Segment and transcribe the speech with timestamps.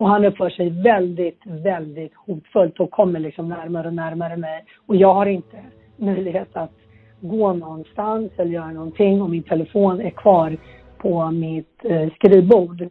[0.00, 4.64] Och han uppför sig väldigt, väldigt hotfullt och kommer liksom närmare och närmare mig.
[4.86, 5.64] Och jag har inte
[5.96, 6.72] möjlighet att
[7.20, 10.58] gå någonstans eller göra någonting och min telefon är kvar
[10.98, 12.88] på mitt eh, skrivbord.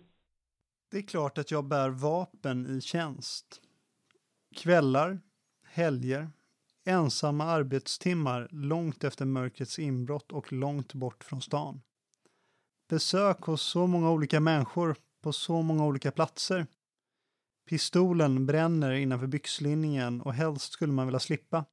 [0.91, 3.61] Det är klart att jag bär vapen i tjänst.
[4.55, 5.19] Kvällar,
[5.69, 6.27] helger,
[6.85, 11.81] ensamma arbetstimmar långt efter mörkrets inbrott och långt bort från stan.
[12.89, 16.65] Besök hos så många olika människor på så många olika platser.
[17.69, 21.65] Pistolen bränner innanför byxlinningen och helst skulle man vilja slippa.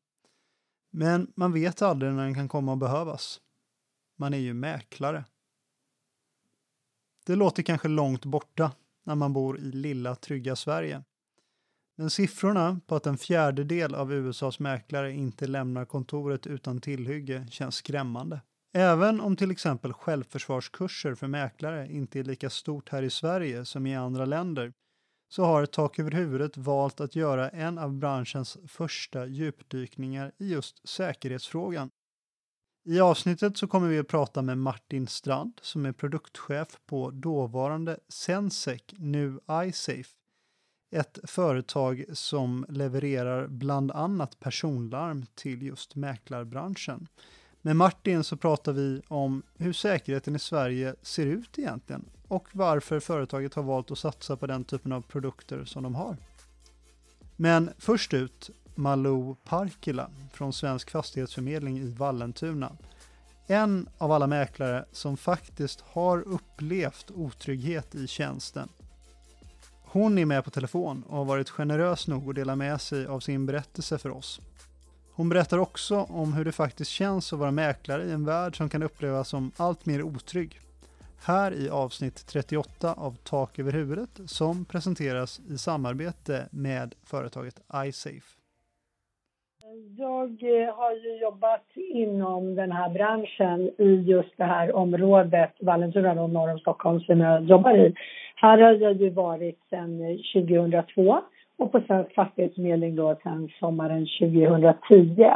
[0.91, 3.41] Men man vet aldrig när den kan komma att behövas.
[4.17, 5.25] Man är ju mäklare.
[7.27, 8.73] Det låter kanske långt borta
[9.05, 11.03] när man bor i lilla trygga Sverige.
[11.97, 17.75] Men siffrorna på att en fjärdedel av USAs mäklare inte lämnar kontoret utan tillhygge känns
[17.75, 18.41] skrämmande.
[18.73, 23.87] Även om till exempel självförsvarskurser för mäklare inte är lika stort här i Sverige som
[23.87, 24.73] i andra länder
[25.29, 30.89] så har Tak över huvudet valt att göra en av branschens första djupdykningar i just
[30.89, 31.91] säkerhetsfrågan.
[32.85, 37.99] I avsnittet så kommer vi att prata med Martin Strand som är produktchef på dåvarande
[38.09, 40.17] Sensec, nu iSafe.
[40.91, 47.09] Ett företag som levererar bland annat personlarm till just mäklarbranschen.
[47.67, 53.01] Med Martin så pratar vi om hur säkerheten i Sverige ser ut egentligen och varför
[53.01, 56.17] företaget har valt att satsa på den typen av produkter som de har.
[57.37, 62.73] Men först ut Malou Parkila från Svensk Fastighetsförmedling i Vallentuna.
[63.47, 68.69] En av alla mäklare som faktiskt har upplevt otrygghet i tjänsten.
[69.83, 73.21] Hon är med på telefon och har varit generös nog att dela med sig av
[73.21, 74.41] sin berättelse för oss.
[75.17, 78.69] Hon berättar också om hur det faktiskt känns att vara mäklare i en värld som
[78.69, 80.59] kan upplevas som allt mer otrygg.
[81.27, 87.55] Här i avsnitt 38 av Tak över huvudet som presenteras i samarbete med företaget
[87.87, 88.31] iSafe.
[89.99, 96.15] Jag eh, har ju jobbat inom den här branschen i just det här området, Vallentuna
[96.15, 97.95] norr om Stockholm, som jag jobbar i.
[98.37, 101.23] Här har jag ju varit sedan eh, 2002
[101.59, 105.27] och på Svensk Fastighetsförmedling då sedan sommaren 2010.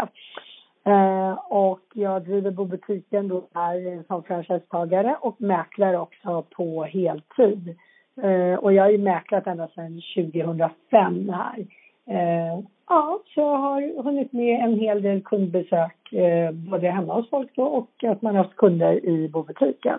[0.85, 7.77] Eh, och jag driver bobutiken då här som franchisetagare och mäklare också på heltid.
[8.23, 11.67] Eh, och jag har ju mäklat ända sedan 2005 här.
[12.07, 17.31] Eh, ja, så jag har hunnit med en hel del kundbesök eh, både hemma hos
[17.31, 19.99] folk då och att man har haft kunder i bobutiken.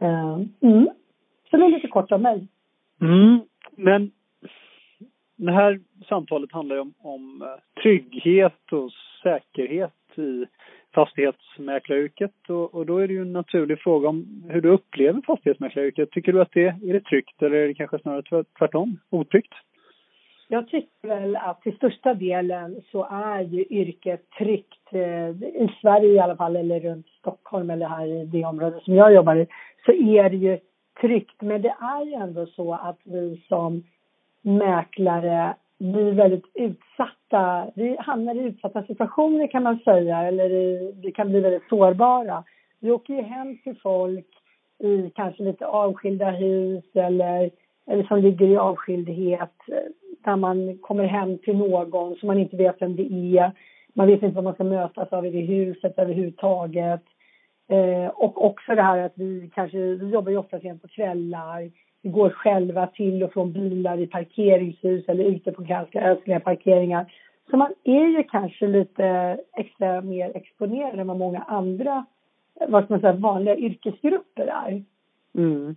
[0.00, 0.88] Eh, mm.
[1.50, 2.46] Så det är lite kort om mig.
[3.00, 3.40] Mm.
[3.76, 4.10] Men
[5.36, 8.90] det här samtalet handlar ju om, om eh, trygghet och
[9.22, 10.46] säkerhet i
[10.94, 16.10] fastighetsmäklaryrket och, och då är det ju en naturlig fråga om hur du upplever fastighetsmäklaryrket.
[16.10, 19.52] Tycker du att det är det tryggt eller är det kanske snarare tvärtom, otryggt?
[20.48, 24.92] Jag tycker väl att till största delen så är ju yrket tryggt.
[24.92, 28.94] Eh, I Sverige i alla fall, eller runt Stockholm eller här i det område som
[28.94, 29.46] jag jobbar i,
[29.86, 30.58] så är det ju
[31.00, 31.42] tryggt.
[31.42, 33.82] Men det är ju ändå så att vi som
[34.46, 37.70] mäklare blir väldigt utsatta.
[37.74, 40.48] Vi hamnar i utsatta situationer kan man säga, eller
[41.02, 42.44] vi kan bli väldigt sårbara.
[42.80, 44.26] Vi åker ju hem till folk
[44.78, 47.50] i kanske lite avskilda hus eller,
[47.86, 49.54] eller som ligger i avskildhet
[50.24, 53.52] där man kommer hem till någon som man inte vet vem det är.
[53.94, 57.02] Man vet inte vad man ska mötas av i det huset överhuvudtaget.
[57.68, 61.70] Eh, och också det här att vi kanske, vi jobbar ju ofta sent på kvällar
[62.08, 67.12] går själva till och från bilar i parkeringshus eller ute på ganska ödsliga parkeringar.
[67.50, 72.04] Så man är ju kanske lite extra mer exponerad än vad många andra
[72.68, 74.84] vad ska man säga, vanliga yrkesgrupper är.
[75.34, 75.76] Mm.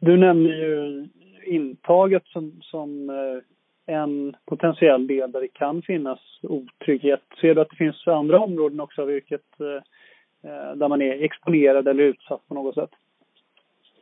[0.00, 1.08] Du nämner ju
[1.44, 7.22] intaget som, som eh, en potentiell del där det kan finnas otrygghet.
[7.40, 11.22] Ser du att det finns andra områden också av yrket eh, eh, där man är
[11.22, 12.90] exponerad eller utsatt på något sätt?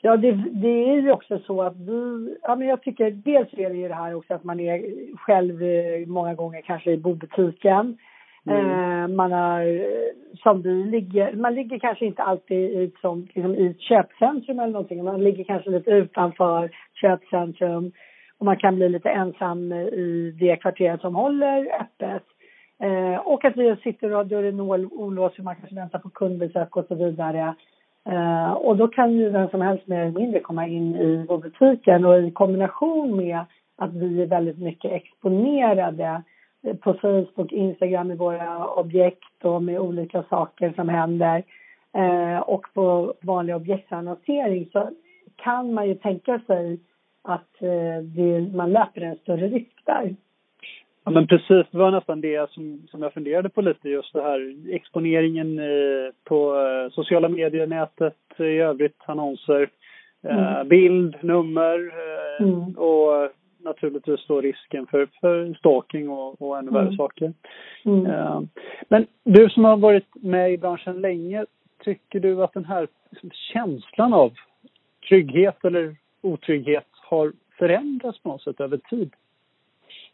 [0.07, 2.37] Ja, det, det, är ju också så att vi...
[2.43, 4.83] Ja, men jag tycker dels är det ju det här också att man är
[5.17, 7.99] själv eh, många gånger kanske i bobutiken.
[8.47, 8.71] Mm.
[8.71, 9.87] Eh, man har,
[10.43, 14.73] som vi ligger, man ligger kanske inte alltid i, som, liksom i ett köpcentrum eller
[14.73, 15.05] någonting.
[15.05, 16.71] Man ligger kanske lite utanför
[17.01, 17.93] köpcentrum
[18.39, 22.23] och man kan bli lite ensam i det kvarteret som håller öppet.
[22.83, 26.95] Eh, och att vi sitter och dörren olåst, man kanske väntar på kundbesök och så
[26.95, 27.55] vidare.
[28.09, 31.39] Uh, och då kan ju vem som helst mer eller mindre komma in i vår
[31.39, 33.45] butiken och i kombination med
[33.77, 36.23] att vi är väldigt mycket exponerade
[36.67, 41.43] eh, på Facebook, Instagram med våra objekt och med olika saker som händer
[41.99, 44.91] uh, och på vanlig objektsannonsering så
[45.37, 46.81] kan man ju tänka sig
[47.23, 50.17] att eh, det, man löper en större risk där.
[51.07, 54.23] Ja, men precis, det var nästan det som, som jag funderade på lite, just det
[54.23, 59.69] här exponeringen eh, på eh, sociala medier, nätet, i övrigt, annonser,
[60.23, 60.69] eh, mm.
[60.69, 62.77] bild, nummer eh, mm.
[62.77, 66.97] och naturligtvis då risken för, för stalking och, och ännu värre mm.
[66.97, 67.33] saker.
[67.85, 68.07] Mm.
[68.07, 68.43] Uh,
[68.89, 71.47] men du som har varit med i branschen länge,
[71.85, 72.89] tycker du att den här
[73.33, 74.33] känslan av
[75.09, 79.13] trygghet eller otrygghet har förändrats på något sätt över tid?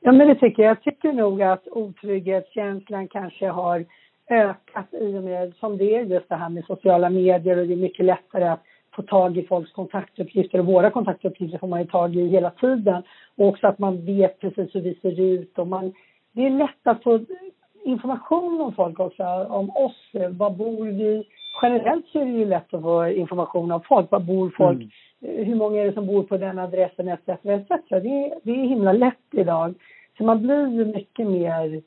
[0.05, 0.71] Ja, men det tycker jag.
[0.71, 3.85] Jag tycker nog att otrygghetskänslan kanske har
[4.31, 7.75] ökat i och med, som det är just det här med sociala medier och det
[7.75, 8.63] är mycket lättare att
[8.97, 13.03] få tag i folks kontaktuppgifter och våra kontaktuppgifter får man ju tag i hela tiden.
[13.37, 15.93] Och också att man vet precis hur vi ser ut och man,
[16.33, 17.21] det är lätt att få
[17.85, 20.11] information om folk också, om oss.
[20.31, 21.25] Var bor vi?
[21.63, 24.11] Generellt så är det ju lätt att få information om folk.
[24.11, 24.79] Var bor folk?
[25.23, 25.47] Mm.
[25.47, 27.29] Hur många är det som bor på den adressen etc.
[27.29, 27.69] etc.
[27.89, 29.75] Det, det är himla lätt idag.
[30.19, 31.83] Så man blir ju mycket mer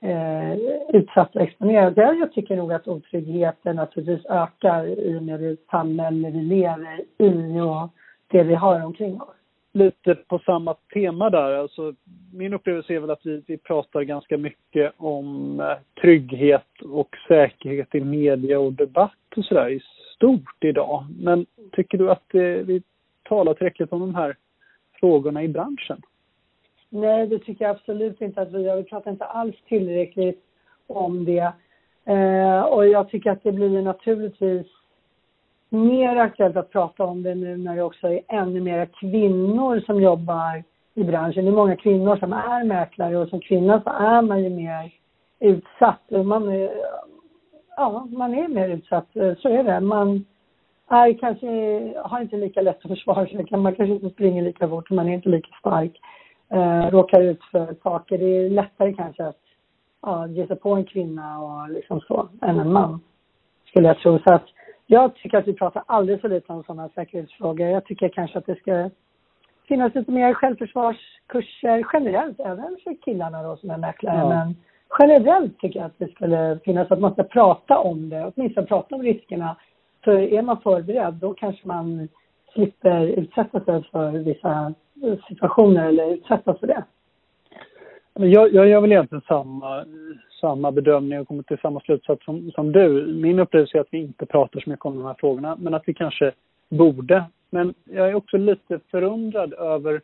[0.00, 0.52] eh,
[0.88, 1.92] utsatt och exponerad.
[1.96, 7.60] Jag tycker nog att otryggheten naturligtvis ökar i och med det samhälle vi lever i
[7.60, 7.88] och
[8.28, 9.37] det vi har omkring oss.
[9.72, 11.94] Lite på samma tema där, alltså
[12.32, 17.94] min upplevelse är väl att vi, vi pratar ganska mycket om eh, trygghet och säkerhet
[17.94, 19.80] i media och debatt och sådär i
[20.14, 21.06] stort idag.
[21.18, 22.82] Men tycker du att eh, vi
[23.22, 24.36] talar tillräckligt om de här
[25.00, 26.02] frågorna i branschen?
[26.88, 28.76] Nej, det tycker jag absolut inte att vi gör.
[28.76, 30.44] Vi pratar inte alls tillräckligt
[30.86, 31.52] om det.
[32.04, 34.66] Eh, och jag tycker att det blir naturligtvis
[35.68, 40.02] mer aktuellt att prata om det nu när det också är ännu mer kvinnor som
[40.02, 40.62] jobbar
[40.94, 41.44] i branschen.
[41.44, 44.92] Det är många kvinnor som är mäklare och som kvinna så är man ju mer
[45.40, 46.10] utsatt.
[46.24, 46.70] Man är,
[47.76, 49.80] ja, man är mer utsatt, så är det.
[49.80, 50.24] Man
[50.88, 51.48] är kanske,
[52.04, 53.46] har inte lika lätt att försvara sig.
[53.50, 56.00] Man kanske inte springer lika fort, man är inte lika stark
[56.50, 58.18] eh, råkar ut för saker.
[58.18, 59.40] Det är lättare kanske att
[60.02, 63.00] ja, ge sig på en kvinna och liksom så, än en man.
[63.66, 64.18] Skulle jag tro.
[64.18, 64.46] Så att
[64.90, 67.66] jag tycker att vi pratar alldeles för lite om sådana säkerhetsfrågor.
[67.66, 68.90] Jag tycker kanske att det ska
[69.68, 74.18] finnas lite mer självförsvarskurser generellt, även för killarna då som är mäklare.
[74.18, 74.28] Ja.
[74.28, 74.56] Men
[74.98, 78.94] generellt tycker jag att det skulle finnas, att man ska prata om det, åtminstone prata
[78.94, 79.56] om riskerna.
[80.04, 82.08] För är man förberedd, då kanske man
[82.52, 84.74] slipper utsätta sig för vissa
[85.28, 86.84] situationer eller utsättas för det.
[88.20, 89.84] Jag, jag gör väl egentligen samma,
[90.40, 93.06] samma bedömning och kommer till samma slutsats som, som du.
[93.06, 95.82] Min upplevelse är att vi inte pratar så mycket om de här frågorna, men att
[95.86, 96.32] vi kanske
[96.68, 97.24] borde.
[97.50, 100.00] Men jag är också lite förundrad över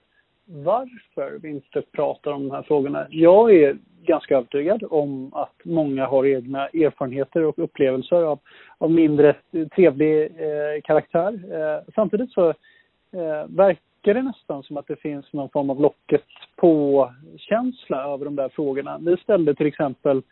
[0.46, 3.06] varför vi inte pratar om de här frågorna.
[3.10, 3.76] Jag är
[4.06, 8.38] ganska övertygad om att många har egna erfarenheter och upplevelser av,
[8.78, 9.36] av mindre
[9.74, 11.40] trevlig eh, karaktär.
[11.52, 15.80] Eh, samtidigt så eh, verkar verkar det nästan som att det finns någon form av
[15.80, 16.24] locket
[16.56, 18.98] på-känsla över de där frågorna.
[18.98, 20.22] Vi ställde till exempel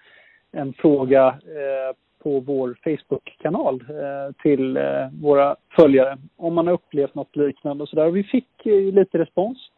[0.53, 7.15] en fråga eh, på vår Facebook-kanal eh, till eh, våra följare om man har upplevt
[7.15, 8.11] något liknande och sådär.
[8.11, 9.71] Vi fick eh, lite respons.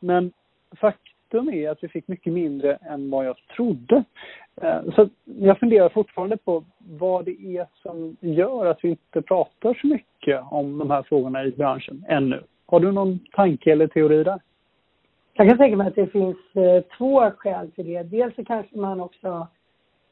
[0.00, 0.32] Men
[0.76, 4.04] faktum är att vi fick mycket mindre än vad jag trodde.
[4.62, 9.78] Eh, så jag funderar fortfarande på vad det är som gör att vi inte pratar
[9.80, 12.42] så mycket om de här frågorna i branschen ännu.
[12.70, 14.40] Har du någon tanke eller teori där?
[15.32, 18.02] Jag kan tänka mig att det finns eh, två skäl till det.
[18.02, 19.46] Dels så kanske man också,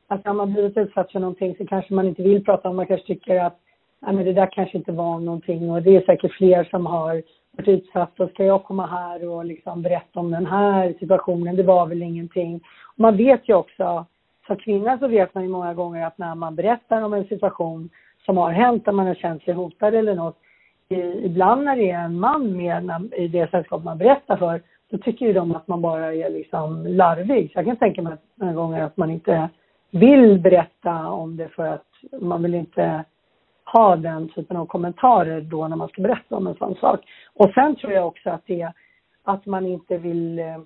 [0.06, 2.86] att har man blivit utsatt för någonting så kanske man inte vill prata om, man
[2.86, 3.58] kanske tycker att
[4.00, 7.22] nej, men det där kanske inte var någonting och det är säkert fler som har
[7.50, 11.62] varit utsatta, och ska jag komma här och liksom berätta om den här situationen, det
[11.62, 12.54] var väl ingenting.
[12.84, 14.06] Och man vet ju också,
[14.46, 17.90] som kvinna så vet man ju många gånger att när man berättar om en situation
[18.26, 20.38] som har hänt, där man har känt sig hotad eller något,
[20.90, 24.98] Eh, ibland när det är en man med i det sällskap man berättar för, då
[24.98, 27.52] tycker ju de att man bara är liksom larvig.
[27.52, 29.48] Så jag kan tänka mig några gånger att man inte
[29.90, 31.86] vill berätta om det för att
[32.20, 33.04] man vill inte
[33.64, 37.00] ha den typen av kommentarer då när man ska berätta om en sån sak.
[37.34, 38.72] Och sen tror jag också att det är
[39.24, 40.58] att man inte vill eh,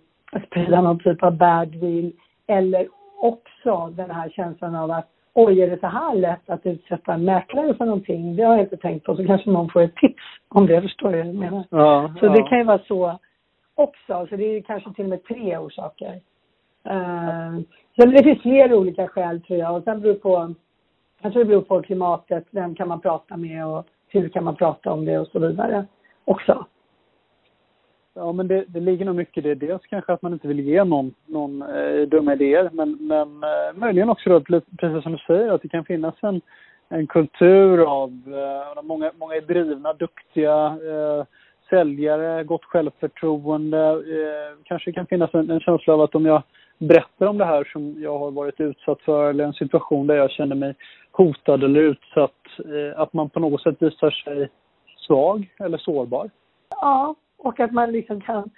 [0.46, 2.12] sprida någon typ av badwill
[2.46, 2.88] eller
[3.20, 7.24] också den här känslan av att oj, är det så här lätt att utsätta en
[7.24, 8.36] mäklare för någonting?
[8.36, 9.16] Det har jag inte tänkt på.
[9.16, 11.64] Så kanske någon får ett tips om det, förstår du vad jag menar?
[11.70, 12.32] Ja, så ja.
[12.32, 13.18] det kan ju vara så
[13.74, 14.26] också.
[14.30, 16.20] Så det är kanske till och med tre orsaker.
[16.90, 17.60] Uh,
[17.96, 19.76] så det finns flera olika skäl tror jag.
[19.76, 20.54] Och sen beror på,
[21.22, 24.56] jag tror det beror på klimatet, vem kan man prata med och hur kan man
[24.56, 25.86] prata om det och så vidare
[26.24, 26.66] också.
[28.14, 29.66] Ja, men det, det ligger nog mycket i det.
[29.66, 33.74] Dels kanske att man inte vill ge någon, någon eh, dumma idéer, men, men eh,
[33.74, 36.40] möjligen också då, precis som du säger, att det kan finnas en,
[36.88, 41.24] en kultur av, eh, många, många är drivna, duktiga, eh,
[41.70, 43.88] säljare, gott självförtroende.
[43.88, 46.42] Eh, kanske kan finnas en, en känsla av att om jag
[46.78, 50.30] berättar om det här som jag har varit utsatt för eller en situation där jag
[50.30, 50.74] känner mig
[51.12, 54.48] hotad eller utsatt, eh, att man på något sätt visar sig
[55.06, 56.30] svag eller sårbar.
[56.80, 58.50] Ja, och att man liksom kan,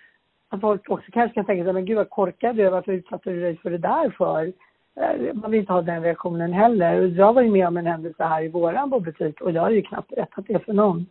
[0.48, 3.30] att folk också kanske kan tänka sig, men gud vad korkad du är, varför utsatte
[3.30, 4.52] du dig för det där för?
[5.00, 7.02] Eh, man vill inte ha den reaktionen heller.
[7.02, 9.82] Jag var ju med om en händelse här i våran bobutik och jag har ju
[9.82, 11.06] knappt berättat det för någon.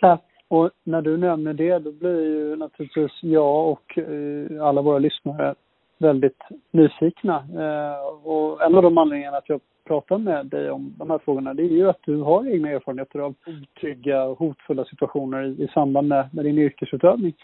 [0.00, 4.98] Så och när du nämner det, då blir ju naturligtvis jag och eh, alla våra
[4.98, 5.54] lyssnare
[5.98, 7.36] väldigt nyfikna.
[7.36, 11.54] Eh, och en av de anledningarna att jag prata med dig om de här frågorna,
[11.54, 15.68] det är ju att du har egna erfarenheter av otrygga och hotfulla situationer i, i
[15.68, 17.34] samband med, med din yrkesutövning.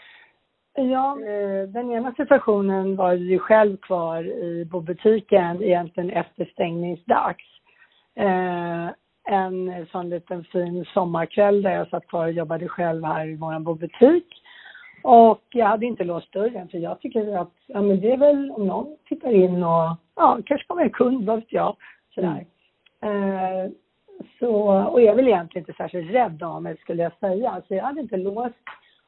[0.73, 7.43] Ja, eh, den ena situationen var ju själv kvar i bobutiken egentligen efter stängningsdags.
[8.15, 8.89] Eh,
[9.23, 13.59] en sån liten fin sommarkväll där jag satt kvar och jobbade själv här i vår
[13.59, 14.25] bobutik.
[15.03, 18.51] Och jag hade inte låst dörren för jag tycker att, ja men det är väl
[18.51, 21.75] om någon tittar in och, ja, kanske kommer en kund, vad vet jag.
[22.19, 22.45] Sådär.
[23.01, 23.65] Mm.
[23.65, 23.71] Eh,
[24.39, 24.53] så,
[24.91, 27.61] och jag är väl egentligen inte särskilt rädd av mig skulle jag säga.
[27.67, 28.55] Så jag hade inte låst.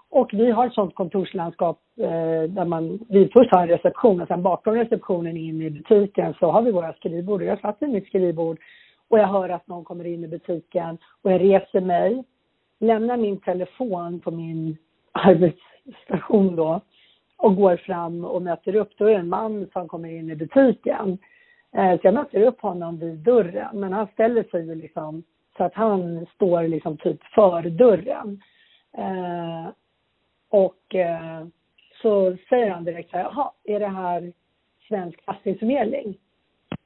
[0.10, 4.28] Och vi har ett sånt kontorslandskap eh, där man, vi först har en reception och
[4.28, 7.44] sen bakom receptionen in i butiken så har vi våra skrivbord.
[7.44, 8.60] Jag satt vid mitt skrivbord
[9.10, 12.24] och jag hör att någon kommer in i butiken och jag reser mig,
[12.80, 14.78] lämnar min telefon på min
[15.12, 16.82] arbetsstation då
[17.38, 18.90] och går fram och möter upp.
[18.98, 21.18] Då är det en man som kommer in i butiken.
[21.76, 25.24] Eh, så jag möter upp honom vid dörren, men han ställer sig ju liksom
[25.58, 28.42] så att han står liksom typ för dörren.
[28.98, 29.70] Eh,
[30.50, 31.46] och eh,
[32.02, 34.34] så säger han direkt så här, jaha, är det här
[34.88, 36.18] Svensk fastighetsförmedling?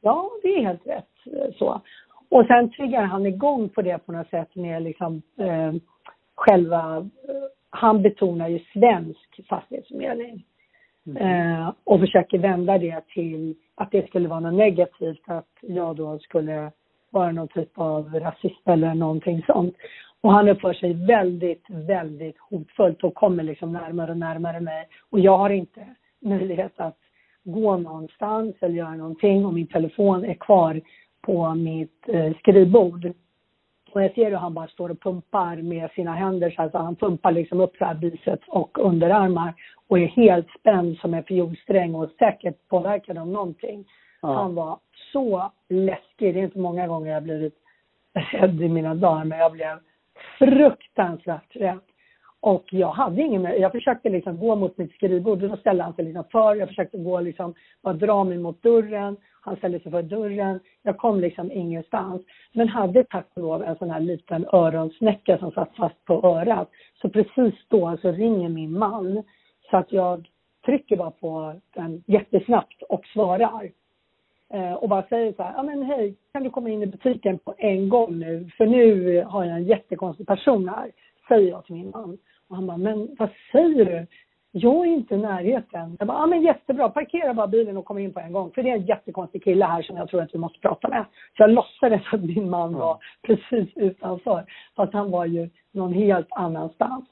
[0.02, 1.82] Ja, det är helt rätt eh, så.
[2.30, 5.74] Och sen triggar han igång på det på något sätt med liksom eh,
[6.36, 10.46] själva, eh, han betonar ju svensk fastighetsförmedling.
[11.08, 11.18] Mm.
[11.18, 16.20] Eh, och försöker vända det till att det skulle vara något negativt, att jag då
[16.20, 16.72] skulle
[17.10, 19.76] vara någon typ av rasist eller någonting sånt.
[20.22, 24.88] Och han uppför sig väldigt, väldigt hotfullt och kommer liksom närmare och närmare mig.
[25.10, 25.86] Och jag har inte
[26.22, 26.98] möjlighet att
[27.44, 30.82] gå någonstans eller göra någonting och min telefon är kvar
[31.22, 33.14] på mitt eh, skrivbord.
[33.92, 36.96] Och jag ser hur han bara står och pumpar med sina händer så alltså han
[36.96, 39.54] pumpar liksom upp så här biceps och underarmar
[39.88, 43.86] och är helt spänd som en fiolsträng och säkert påverkad av någonting.
[44.22, 44.34] Ja.
[44.34, 44.80] Han var
[45.14, 46.34] så läskig.
[46.34, 47.56] Det är inte många gånger jag blivit
[48.32, 49.78] rädd i mina dagar men jag blev
[50.40, 51.80] fruktansvärt rädd.
[52.40, 55.94] Och jag hade ingen Jag försökte liksom gå mot mitt skrivbord och då ställde han
[55.94, 56.56] sig liksom för.
[56.56, 59.18] Jag försökte gå liksom, bara dra mig mot dörren.
[59.42, 60.60] Han ställde sig för dörren.
[60.84, 62.22] Jag kom liksom ingenstans.
[62.54, 66.70] Men hade tack och lov en sån här liten öronsnäcka som satt fast på örat.
[67.02, 69.24] Så precis då så ringer min man.
[69.70, 70.28] Så att jag
[70.66, 73.72] trycker bara på den jättesnabbt och svarar.
[74.54, 77.40] Eh, och bara säger så här, ja men hej, kan du komma in i butiken
[77.40, 78.50] på en gång nu?
[78.58, 80.92] För nu har jag en jättekonstig person här,
[81.28, 82.18] säger jag till min man.
[82.48, 84.08] Och han bara, men vad säger du?
[84.52, 85.96] Jag är inte i närheten.
[86.00, 88.52] Jag bara, ja men jättebra, parkera bara bilen och kom in på en gång.
[88.52, 91.06] För det är en jättekonstig kille här som jag tror att vi måste prata med.
[91.38, 94.46] Så jag låtsades att min man var precis utanför.
[94.76, 97.06] Fast han var ju någon helt annanstans.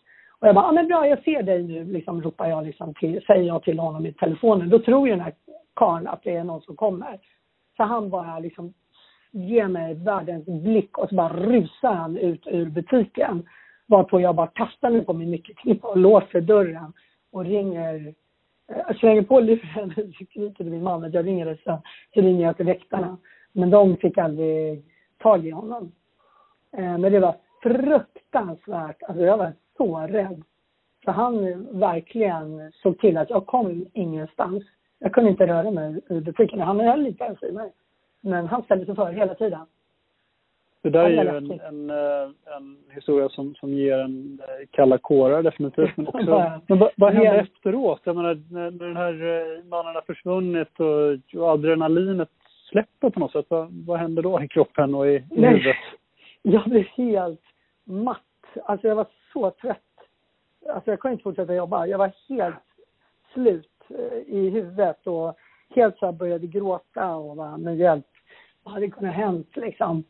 [0.44, 3.22] Och jag bara, ah, men bra, jag ser dig nu, liksom ropar jag liksom till,
[3.28, 4.70] säger jag till honom i telefonen.
[4.70, 5.34] Då tror ju den här
[5.74, 7.20] karln att det är någon som kommer.
[7.78, 8.74] Så han bara liksom
[9.32, 13.48] ger mig världens blick och så bara rusar han ut ur butiken.
[13.86, 16.94] Varpå jag bara kastar mig på min nyckelknippa och låser dörren
[17.32, 18.14] och ringer.
[18.68, 21.82] Jag slänger på luren och skriker till min man att jag ringer så,
[22.14, 23.18] så ringer jag till väktarna.
[23.52, 24.84] Men de fick aldrig
[25.18, 25.92] tag i honom.
[26.78, 29.04] Eh, men det var fruktansvärt.
[29.04, 30.44] Alltså jag var så rädd.
[31.06, 34.64] För han verkligen såg till att jag kom ingenstans.
[35.00, 36.60] Jag kunde inte röra mig i butiken.
[36.60, 37.72] Han höll lite ens i mig.
[38.22, 39.66] Men han ställde sig för hela tiden.
[40.84, 44.98] Det där är ju en, en, eh, en, historia som, som ger en eh, kalla
[44.98, 45.98] kårar definitivt.
[45.98, 48.02] Men, också, men vad, vad hände efteråt?
[48.04, 52.30] Jag menar, när, när den här eh, mannen har försvunnit och, och adrenalinet
[52.70, 53.46] släpper på något sätt.
[53.50, 55.76] Vad, vad händer då i kroppen och i, i huvudet?
[56.42, 57.42] Jag blev helt
[57.84, 58.22] matt.
[58.66, 59.80] Alltså jag var så trött.
[60.70, 61.86] Alltså jag kunde inte fortsätta jobba.
[61.86, 62.56] Jag var helt
[63.34, 63.70] slut
[64.26, 65.38] i huvudet och
[65.70, 68.06] helt så här började gråta och bara, men hjälp,
[68.64, 70.04] vad hade kunnat hänt liksom?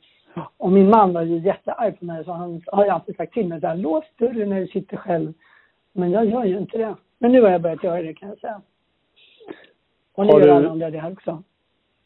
[0.57, 3.47] Och min man var ju jättearg på mig så han har ju alltid sagt till
[3.47, 5.33] mig där, lås dörren när du sitter själv.
[5.91, 6.95] Men jag gör ju inte det.
[7.17, 8.62] Men nu har jag börjat göra det kan jag säga.
[10.13, 11.43] Och nu gör alla andra det här också.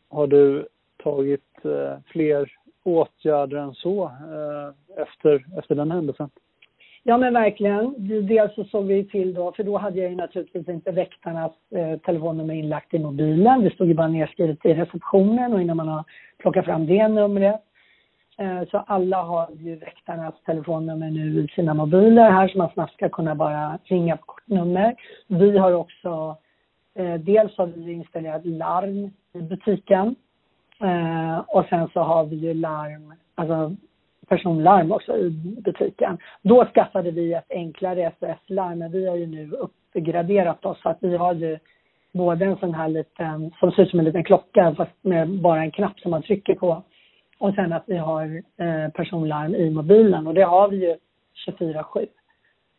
[0.10, 0.68] Har du
[0.98, 2.52] tagit eh, fler
[2.88, 6.30] åtgärder än så eh, efter, efter den händelsen?
[7.04, 7.96] Ja men verkligen.
[8.28, 12.00] Dels så såg vi till då, för då hade jag ju naturligtvis inte väktarnas eh,
[12.00, 13.64] telefonnummer inlagt i mobilen.
[13.64, 16.04] Det stod ju bara nedskrivet i receptionen och innan man har
[16.38, 17.62] plockat fram det numret.
[18.38, 22.94] Eh, så alla har ju väktarnas telefonnummer nu i sina mobiler här så man snabbt
[22.94, 24.96] ska kunna bara ringa på kortnummer.
[25.28, 26.38] Vi har också,
[26.96, 30.16] eh, dels har vi installerat larm i butiken
[30.82, 33.76] eh, och sen så har vi ju larm, alltså
[34.28, 35.30] personlarm också i
[35.64, 36.18] butiken.
[36.42, 40.98] Då skaffade vi ett enklare SOS-larm, men vi har ju nu uppgraderat oss så att
[41.02, 41.60] vi har ju
[42.12, 45.62] både en sån här liten, som ser ut som en liten klocka fast med bara
[45.62, 46.84] en knapp som man trycker på.
[47.40, 50.96] Och sen att vi har eh, personlarm i mobilen och det har vi ju
[51.48, 52.08] 24-7.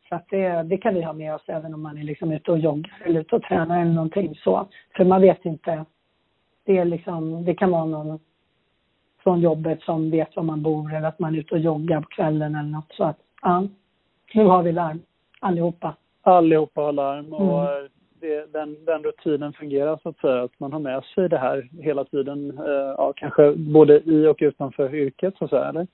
[0.09, 2.53] Så att det, det kan vi ha med oss även om man är liksom ute
[2.53, 4.69] och joggar eller ute och tränar eller någonting så.
[4.97, 5.85] För man vet inte,
[6.69, 8.19] det är liksom, det kan vara någon
[9.23, 12.09] från jobbet som vet var man bor eller att man är ute och joggar på
[12.09, 12.93] kvällen eller något.
[12.93, 13.67] Så att, ja,
[14.35, 15.01] nu har vi larm
[15.41, 15.95] allihopa.
[16.23, 17.89] Allihopa har larm och mm.
[18.21, 20.43] det, den, den rutinen fungerar så att säga.
[20.43, 22.59] Att man har med sig det här hela tiden.
[22.59, 25.87] Eh, ja, kanske både i och utanför yrket så att säga, eller?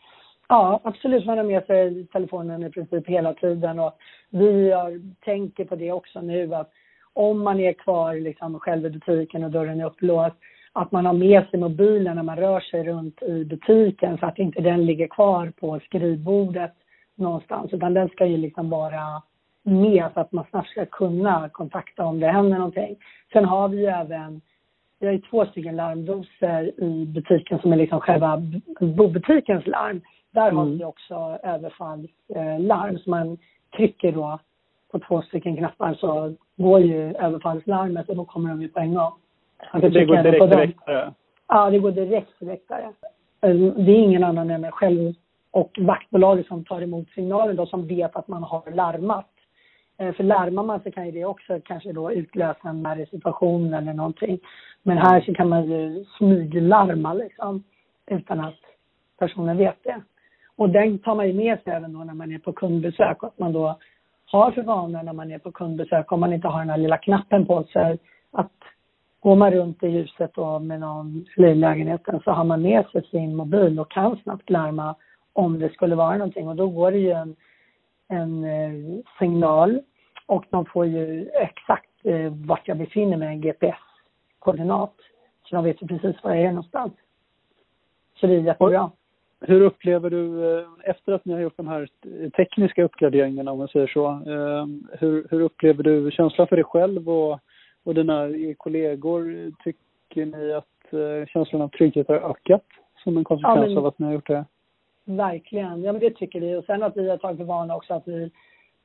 [0.49, 1.27] Ja, absolut.
[1.27, 3.97] Man har med sig telefonen i princip hela tiden och
[4.31, 6.71] vi har, tänker på det också nu att
[7.13, 10.37] om man är kvar liksom själv i butiken och dörren är upplåst
[10.77, 14.39] att man har med sig mobilen när man rör sig runt i butiken så att
[14.39, 16.73] inte den ligger kvar på skrivbordet
[17.15, 19.23] någonstans utan den ska ju liksom vara
[19.63, 22.97] med så att man snabbt ska kunna kontakta om det händer någonting.
[23.33, 24.41] Sen har vi ju även,
[25.01, 28.43] vi har ju två stycken larmdoser i butiken som är liksom själva
[28.81, 30.01] bobutikens larm.
[30.31, 30.57] Där mm.
[30.57, 33.39] har vi också överfallslarm så man
[33.77, 34.39] trycker då
[34.93, 38.95] på två stycken knappar så går ju överfallslarmet och då kommer de ju på en
[38.95, 39.13] gång.
[39.73, 41.15] Det, det går direkt till väktare?
[41.49, 42.93] Ja, det går direkt till väktare.
[43.41, 45.15] Det är ingen annan än mig själv
[45.51, 49.31] och vaktbolaget som tar emot signalen då som vet att man har larmat.
[49.99, 53.75] Eh, för larmar man så kan ju det också kanske då utlösa en värre situation
[53.75, 54.39] eller någonting.
[54.83, 57.65] Men här så kan man ju smyglarma liksom
[58.07, 58.61] utan att
[59.19, 60.01] personen vet det.
[60.57, 63.29] Och den tar man ju med sig även då när man är på kundbesök och
[63.29, 63.79] att man då
[64.27, 66.99] har för vana när man är på kundbesök om man inte har den här lilla
[66.99, 67.99] knappen på sig
[68.33, 68.53] att
[69.25, 73.03] Går man runt i huset då med någon i lägenheten så har man med sig
[73.11, 74.95] sin mobil och kan snabbt larma
[75.33, 77.37] om det skulle vara någonting och då går det ju en,
[78.09, 79.81] en eh, signal
[80.27, 84.95] och de får ju exakt eh, vart jag befinner mig, en GPS-koordinat.
[85.45, 86.93] Så de vet ju precis var jag är någonstans.
[88.21, 88.91] Så det är jättebra.
[89.41, 91.89] Hur upplever du, eh, efter att ni har gjort de här
[92.37, 94.67] tekniska uppgraderingarna om man säger så, eh,
[94.99, 97.41] hur, hur upplever du känslan för dig själv och
[97.85, 102.65] och dina kollegor, tycker ni att eh, känslan av trygghet har ökat
[103.05, 104.45] som en konsekvens ja, men, av att ni har gjort det?
[105.05, 106.57] Verkligen, ja men det tycker vi.
[106.57, 108.31] Och sen att vi har tagit för vana också att vi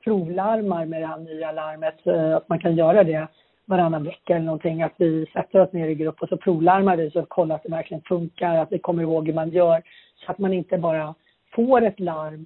[0.04, 3.28] provlarmar med det här nya larmet, eh, att man kan göra det
[3.66, 7.12] varannan vecka eller någonting, att vi sätter oss ner i grupp och så provlarmar vi
[7.12, 9.82] så att kolla att det verkligen funkar, att vi kommer ihåg hur man gör,
[10.16, 11.16] så att man inte bara
[11.56, 12.46] får ett larm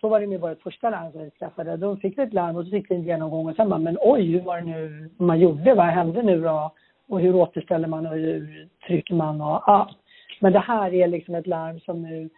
[0.00, 1.76] så var det med vårt första larm som vi skaffade.
[1.76, 4.32] De fick ett larm och så fick vi en genomgång och sen bara, men oj,
[4.32, 5.74] hur var det nu man gjorde?
[5.74, 6.72] Vad hände nu då?
[7.08, 9.90] Och hur återställer man och hur trycker man och ja.
[10.40, 12.28] Men det här är liksom ett larm som nu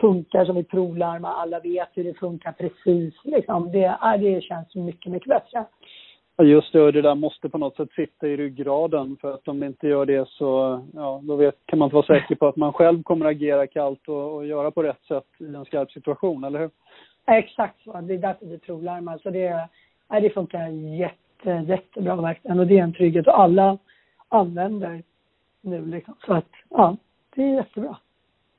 [0.00, 3.72] funkar som ett provlarm och alla vet hur det funkar precis liksom.
[3.72, 5.64] Det, ja, det känns mycket, mycket bättre.
[6.42, 9.60] Just det, och det där måste på något sätt sitta i ryggraden för att om
[9.60, 12.56] det inte gör det så, ja, då vet, kan man inte vara säker på att
[12.56, 15.90] man själv kommer att agera kallt och, och göra på rätt sätt i en skarp
[15.90, 16.70] situation, eller hur?
[17.30, 18.00] Exakt så.
[18.00, 19.18] Det är därför vi provlarmar.
[19.18, 19.68] Så det,
[20.08, 22.58] nej, det funkar jätte, jättebra verkligen.
[22.58, 23.26] Och det är en trygghet.
[23.26, 23.78] Och alla
[24.28, 25.02] använder
[25.60, 26.14] nu liksom.
[26.26, 26.96] Så att, ja,
[27.34, 27.96] det är jättebra.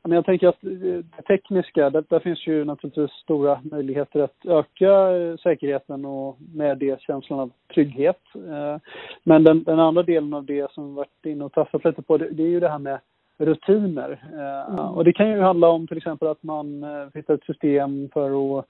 [0.03, 5.17] Men jag tänker att det tekniska, där, där finns ju naturligtvis stora möjligheter att öka
[5.17, 8.21] eh, säkerheten och med det känslan av trygghet.
[8.36, 8.77] Eh,
[9.23, 12.17] men den, den andra delen av det som vi varit inne och tassat lite på,
[12.17, 12.99] det, det är ju det här med
[13.41, 14.12] rutiner.
[14.34, 14.86] Eh, mm.
[14.86, 18.60] Och det kan ju handla om till exempel att man eh, hittar ett system för
[18.60, 18.65] att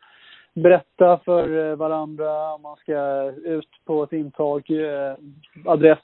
[0.53, 4.65] berätta för eh, varandra om man ska ut på ett intag,
[5.65, 5.99] adress,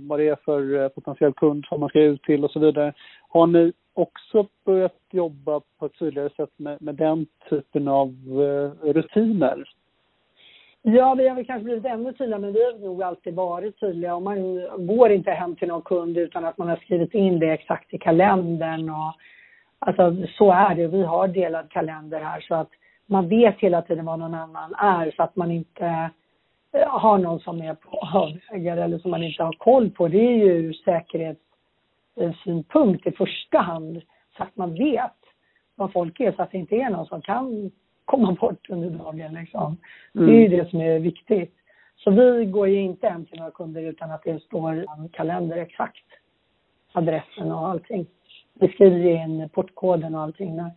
[0.00, 2.92] vad det är för potentiell kund som man ska ut till och så vidare.
[3.28, 8.14] Har ni också börjat jobba på ett tydligare sätt med, med den typen av
[8.82, 9.64] rutiner?
[10.88, 14.14] Ja, vi har väl kanske blivit ännu tydligare, men vi har nog alltid varit tydliga.
[14.14, 17.52] Och man går inte hem till någon kund utan att man har skrivit in det
[17.52, 18.90] exakt i kalendern.
[18.90, 19.12] Och,
[19.78, 20.86] alltså, så är det.
[20.86, 22.70] Vi har delad kalender här så att
[23.06, 26.10] man vet hela tiden vad någon annan är så att man inte
[26.72, 30.08] eh, har någon som är på avvägar eller som man inte har koll på.
[30.08, 34.02] Det är ju säkerhetssynpunkt i första hand
[34.36, 35.16] så att man vet
[35.74, 37.70] vad folk är så att det inte är någon som kan
[38.06, 39.34] komma bort under dagen.
[39.34, 39.76] Liksom.
[40.14, 40.26] Mm.
[40.26, 41.54] Det är ju det som är viktigt.
[41.96, 45.56] Så vi går ju inte hem till några kunder utan att det står en kalender
[45.56, 46.04] exakt.
[46.92, 48.06] Adressen och allting.
[48.54, 50.70] Vi skriver in portkoden och allting där.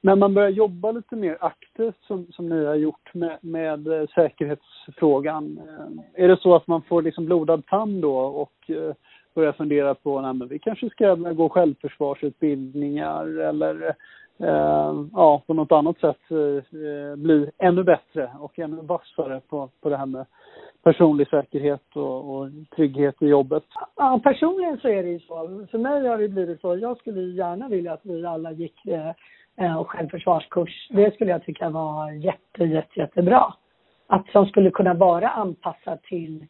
[0.00, 4.06] När man börjar jobba lite mer aktivt som, som ni har gjort med, med eh,
[4.14, 5.60] säkerhetsfrågan.
[5.68, 8.94] Eh, är det så att man får liksom blodad tand då och eh,
[9.34, 13.94] börjar fundera på att vi kanske ska gå självförsvarsutbildningar eller
[14.38, 19.88] Ehm, ja, på något annat sätt eh, bli ännu bättre och ännu vassare på, på
[19.88, 20.26] det här med
[20.82, 23.64] personlig säkerhet och, och, trygghet i jobbet?
[23.96, 25.66] Ja, personligen så är det ju så.
[25.70, 26.76] För mig har det blivit så.
[26.76, 29.12] Jag skulle gärna vilja att vi alla gick eh,
[29.56, 30.88] Eh, och självförsvarskurs.
[30.90, 33.54] Det skulle jag tycka var jätte, jätte, jättebra.
[34.06, 36.46] Att som skulle kunna vara anpassad till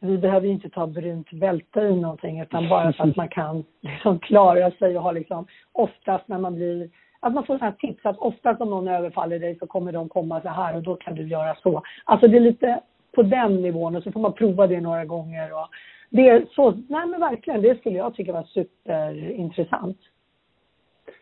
[0.00, 3.64] vi behöver ju inte ta brunt bälte i någonting utan bara så att man kan
[3.80, 8.06] liksom klara sig och ha liksom oftast när man blir att man får sådana tips
[8.06, 11.14] att oftast om någon överfaller dig så kommer de komma så här och då kan
[11.14, 11.82] du göra så.
[12.04, 12.80] Alltså det är lite
[13.12, 15.68] på den nivån och så får man prova det några gånger och
[16.10, 19.98] det är så, nej men verkligen det skulle jag tycka var superintressant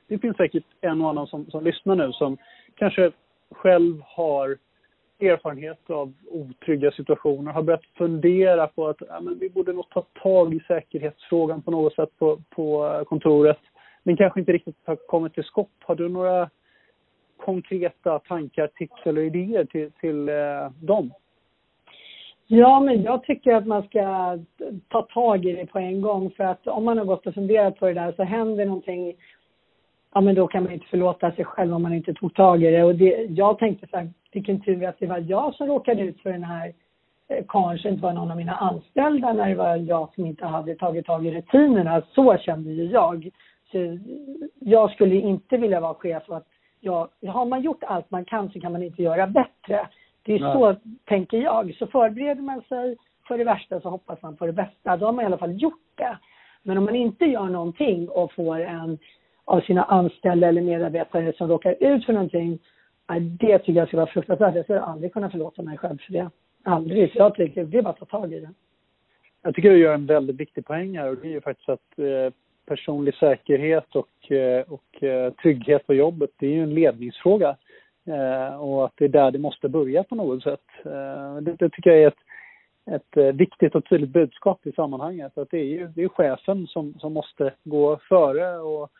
[0.08, 2.36] det finns säkert en och annan som, som lyssnar nu som
[2.74, 3.10] kanske
[3.50, 4.56] själv har
[5.20, 10.00] erfarenhet av otrygga situationer, har börjat fundera på att ja, men vi borde nog ta
[10.22, 13.58] tag i säkerhetsfrågan på något sätt på, på kontoret,
[14.02, 15.70] men kanske inte riktigt har kommit till skott.
[15.80, 16.50] Har du några
[17.36, 21.12] konkreta tankar, tips eller idéer till, till eh, dem?
[22.46, 24.38] Ja, men jag tycker att man ska
[24.88, 27.78] ta tag i det på en gång för att om man har gått och funderat
[27.78, 29.16] på det där så händer någonting
[30.16, 32.70] ja men då kan man inte förlåta sig själv om man inte tog tag i
[32.70, 32.84] det.
[32.84, 36.20] Och det, jag tänkte så här, vilken tur att det var jag som råkade ut
[36.20, 36.72] för den här
[37.28, 40.74] eh, kanske inte var någon av mina anställda när det var jag som inte hade
[40.74, 42.02] tagit tag i rutinerna.
[42.14, 43.30] Så kände ju jag.
[43.72, 43.98] Så
[44.60, 46.46] jag skulle inte vilja vara chef och att
[46.80, 49.88] jag, har man gjort allt man kan så kan man inte göra bättre.
[50.22, 50.52] Det är Nej.
[50.52, 51.74] så, tänker jag.
[51.78, 52.96] Så förbereder man sig
[53.28, 54.96] för det värsta så hoppas man på det bästa.
[54.96, 56.18] Då har man i alla fall gjort det.
[56.62, 58.98] Men om man inte gör någonting och får en
[59.44, 62.58] av sina anställda eller medarbetare som råkar ut för någonting.
[63.38, 64.54] Det tycker jag skulle vara fruktansvärt.
[64.54, 66.30] Jag skulle aldrig kunna förlåta mig själv för det.
[66.64, 67.12] Aldrig.
[67.12, 68.50] Så jag tycker det är bara att ta tag i det.
[69.42, 71.98] Jag tycker du gör en väldigt viktig poäng här och det är ju faktiskt att
[71.98, 72.32] eh,
[72.66, 77.56] personlig säkerhet och, eh, och eh, trygghet på jobbet, det är ju en ledningsfråga.
[78.06, 80.64] Eh, och att det är där det måste börja på något sätt.
[81.40, 82.14] det, det tycker jag är ett,
[82.90, 85.38] ett viktigt och tydligt budskap i sammanhanget.
[85.38, 88.90] Att det är ju det är chefen som, som måste gå före och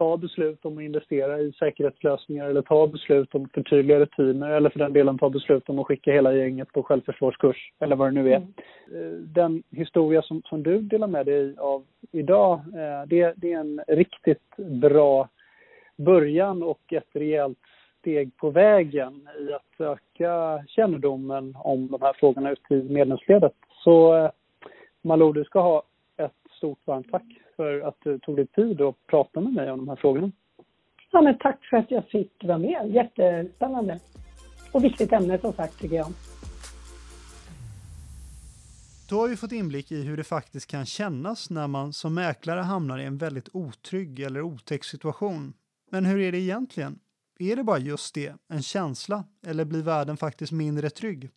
[0.00, 4.78] ta beslut om att investera i säkerhetslösningar eller ta beslut om förtydliga rutiner eller för
[4.78, 8.32] den delen ta beslut om att skicka hela gänget på självförsvarskurs eller vad det nu
[8.32, 8.36] är.
[8.36, 8.52] Mm.
[8.94, 13.60] Eh, den historia som, som du delar med dig av idag, eh, det, det är
[13.60, 15.28] en riktigt bra
[15.96, 17.58] början och ett rejält
[17.98, 23.54] steg på vägen i att öka kännedomen om de här frågorna ute i medlemsledet.
[23.84, 24.30] Så eh,
[25.02, 25.82] Malou, du ska ha
[26.16, 27.26] ett stort varmt tack
[27.60, 30.32] för att du tog dig tid att prata med mig om de här frågorna.
[31.10, 32.90] Ja, men tack för att jag fick vara med.
[32.94, 34.00] Jättespännande.
[34.72, 36.06] Och viktigt ämne som sagt tycker jag.
[39.10, 42.60] Då har vi fått inblick i hur det faktiskt kan kännas när man som mäklare
[42.60, 45.52] hamnar i en väldigt otrygg eller otäck situation.
[45.90, 46.98] Men hur är det egentligen?
[47.38, 51.30] Är det bara just det, en känsla, eller blir världen faktiskt mindre trygg?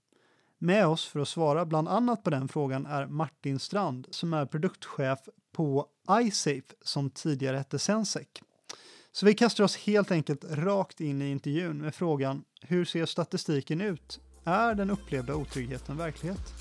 [0.58, 4.46] Med oss för att svara bland annat på den frågan är Martin Strand som är
[4.46, 5.20] produktchef
[5.54, 8.28] på iSafe som tidigare hette Sensec.
[9.12, 13.82] Så vi kastar oss helt enkelt rakt in i intervjun med frågan hur ser statistiken
[13.82, 14.20] ut?
[14.44, 16.54] Är den upplevda otryggheten verklighet?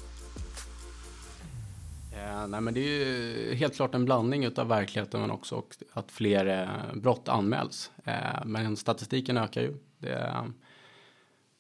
[2.13, 6.11] Eh, nej, men det är ju helt klart en blandning av verkligheten men också att
[6.11, 7.91] fler eh, brott anmäls.
[8.05, 9.75] Eh, men statistiken ökar ju.
[9.99, 10.45] Det,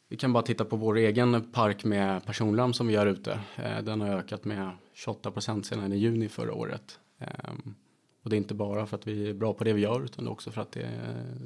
[0.09, 3.40] vi kan bara titta på vår egen park med personlarm som vi gör ute.
[3.57, 6.99] Eh, den har ökat med 28 procent sedan i juni förra året.
[7.22, 7.74] Ehm,
[8.22, 10.28] och det är inte bara för att vi är bra på det vi gör utan
[10.28, 10.90] också för att det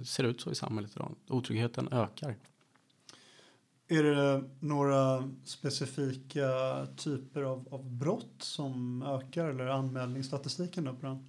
[0.05, 1.15] ser ut så i samhället idag.
[1.29, 2.37] Otryggheten ökar.
[3.89, 6.49] Är det några specifika
[6.97, 11.29] typer av, av brott som ökar eller anmälningsstatistiken då på den?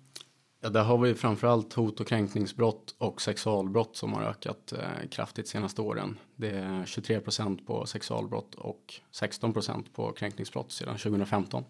[0.59, 5.47] Ja, där har vi framförallt hot och kränkningsbrott och sexualbrott som har ökat eh, kraftigt
[5.47, 6.17] senaste åren.
[6.35, 11.63] Det är 23 procent på sexualbrott och 16 procent på kränkningsbrott sedan 2015.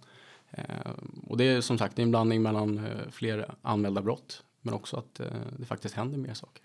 [0.51, 0.91] Eh,
[1.27, 5.19] och det är som sagt en blandning mellan eh, fler anmälda brott men också att
[5.19, 6.63] eh, det faktiskt händer mer saker.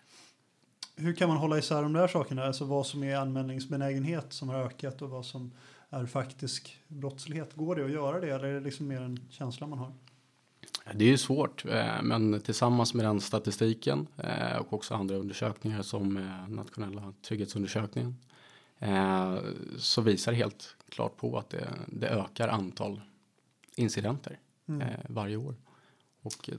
[0.97, 2.45] Hur kan man hålla isär de där sakerna?
[2.45, 5.53] Alltså vad som är anmälningsbenägenhet som har ökat och vad som
[5.90, 7.55] är faktisk brottslighet.
[7.55, 9.92] Går det att göra det eller är det liksom mer en känsla man har?
[10.95, 11.64] Det är ju svårt,
[12.03, 14.07] men tillsammans med den statistiken
[14.61, 18.16] och också andra undersökningar som nationella trygghetsundersökningen
[19.79, 23.01] så visar helt klart på att det, det ökar antal
[23.77, 24.89] incidenter mm.
[25.09, 25.55] varje år.
[26.23, 26.51] Och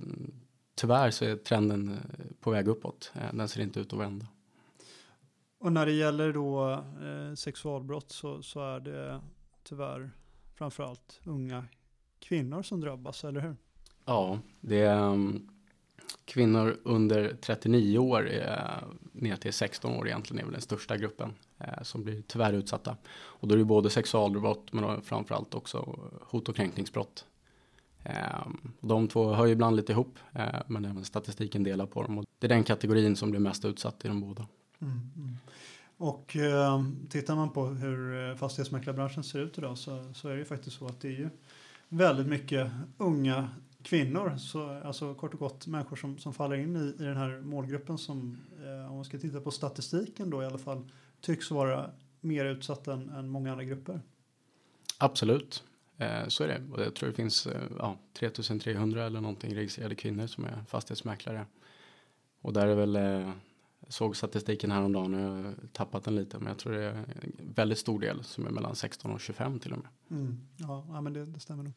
[0.75, 1.99] tyvärr så är trenden
[2.39, 3.11] på väg uppåt.
[3.33, 4.27] Den ser inte ut att vända.
[5.57, 6.83] Och när det gäller då
[7.35, 9.21] sexualbrott så, så är det
[9.63, 10.11] tyvärr
[10.55, 11.65] framförallt unga
[12.19, 13.55] kvinnor som drabbas, eller hur?
[14.05, 15.49] Ja, det är um,
[16.25, 21.29] kvinnor under 39 år är, ner till 16 år egentligen är väl den största gruppen
[21.29, 22.97] eh, Eh, som blir tyvärr utsatta.
[23.15, 27.25] Och då är det både sexualbrott men framförallt också hot och kränkningsbrott.
[28.03, 32.17] Ehm, de två hör ju ibland lite ihop eh, men även statistiken delar på dem.
[32.17, 34.47] Och det är den kategorin som blir mest utsatt i de båda.
[34.79, 35.11] Mm.
[35.15, 35.37] mm.
[35.97, 40.39] Och eh, tittar man på hur eh, fastighetsmäklarbranschen ser ut idag så, så är det
[40.39, 41.29] ju faktiskt så att det är ju
[41.89, 43.49] väldigt mycket unga
[43.83, 47.41] kvinnor, så, alltså kort och gott människor som, som faller in i, i den här
[47.41, 50.83] målgruppen som, eh, om man ska titta på statistiken då i alla fall,
[51.23, 54.01] tycks vara mer utsatta än, än många andra grupper.
[54.97, 55.63] Absolut,
[55.97, 56.61] eh, så är det.
[56.71, 61.45] Och jag tror det finns eh, ja, 3300 eller någonting registrerade kvinnor som är fastighetsmäklare.
[62.41, 63.31] Och där är väl, eh,
[63.79, 67.05] jag såg statistiken häromdagen jag har tappat den lite, men jag tror det är en
[67.55, 69.87] väldigt stor del som är mellan 16 och 25 till och med.
[70.11, 71.73] Mm, ja, ja, men det, det stämmer nog.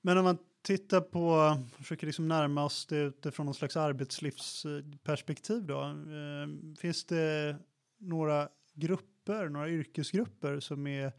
[0.00, 5.82] Men om man tittar på, försöker liksom närma oss det utifrån någon slags arbetslivsperspektiv då.
[5.82, 7.56] Eh, finns det
[7.98, 11.12] några grupper, några yrkesgrupper som är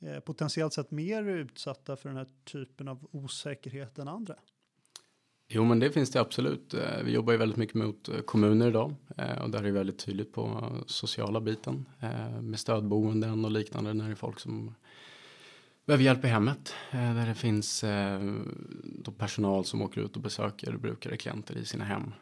[0.00, 4.34] eh, potentiellt sett mer utsatta för den här typen av osäkerhet än andra?
[5.48, 6.74] Jo, men det finns det absolut.
[6.74, 8.94] Eh, vi jobbar ju väldigt mycket mot eh, kommuner idag
[9.42, 11.88] och där är det väldigt tydligt på sociala biten
[12.40, 14.74] med stödboenden och liknande när det är folk som
[15.86, 16.74] behöver hjälp i hemmet.
[16.92, 17.84] Där det finns
[18.84, 22.12] då personal som åker ut och besöker brukare, klienter i sina hem.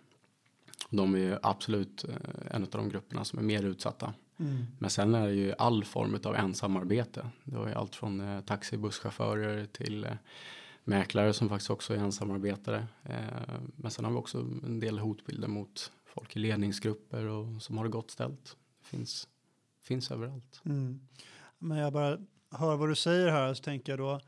[0.91, 2.15] De är absolut eh,
[2.51, 4.15] en av de grupperna som är mer utsatta.
[4.39, 4.67] Mm.
[4.79, 7.31] Men sen är det ju all form av ensamarbete.
[7.45, 10.07] Det är allt från taxibusschaufförer till
[10.85, 12.87] mäklare som faktiskt också är ensamarbetare.
[13.77, 17.85] Men sen har vi också en del hotbilder mot folk i ledningsgrupper och som har
[17.85, 18.57] det gott ställt.
[18.81, 19.29] Det finns,
[19.83, 20.61] finns överallt.
[20.65, 21.01] Mm.
[21.59, 22.19] Men jag bara
[22.51, 24.21] hör vad du säger här så tänker jag då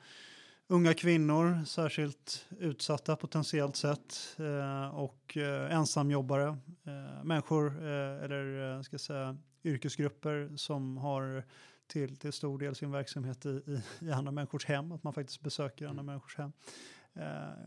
[0.68, 6.46] unga kvinnor, särskilt utsatta potentiellt sett eh, och eh, ensamjobbare,
[6.84, 11.44] eh, människor eller ska säga yrkesgrupper som har
[11.86, 15.40] till, till stor del sin verksamhet i, i, i andra människors hem, att man faktiskt
[15.40, 16.52] besöker andra människors hem.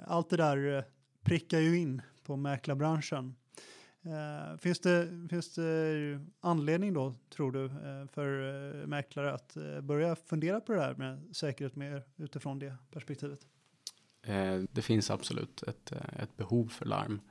[0.08, 0.86] Allt det där
[1.22, 3.36] prickar ju in på mäklarbranschen
[4.06, 10.16] Uh, finns, det, finns det anledning då, tror du, uh, för uh, mäklare att börja
[10.16, 13.40] fundera på det här med säkerhet mer utifrån det perspektivet?
[14.72, 17.22] det finns absolut ett, ett behov för larm.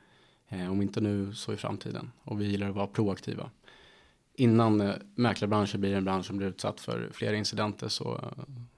[0.71, 2.11] om inte nu så i framtiden.
[2.23, 3.51] Och vi gillar att vara proaktiva.
[4.35, 8.35] Innan mäklarbranschen blir en bransch som blir utsatt för flera incidenter så,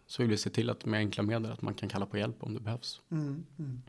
[0.06, 2.42] så vill vi se till att med enkla medel att man kan kalla på hjälp
[2.42, 3.00] om det behövs.
[3.10, 3.82] Mm, mm.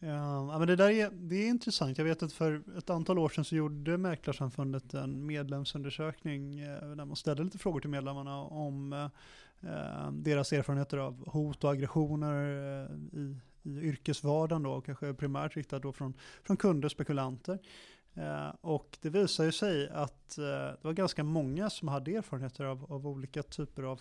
[0.00, 1.98] Ehm, ja, men det där är, det är intressant.
[1.98, 7.04] Jag vet att för ett antal år sedan så gjorde Mäklarsamfundet en medlemsundersökning eh, där
[7.04, 12.44] man ställde lite frågor till medlemmarna om eh, deras erfarenheter av hot och aggressioner
[12.84, 17.58] eh, i, i yrkesvardagen då, kanske primärt riktat då från, från kunder och spekulanter.
[18.60, 23.06] Och det visar ju sig att det var ganska många som hade erfarenheter av, av
[23.06, 24.00] olika typer av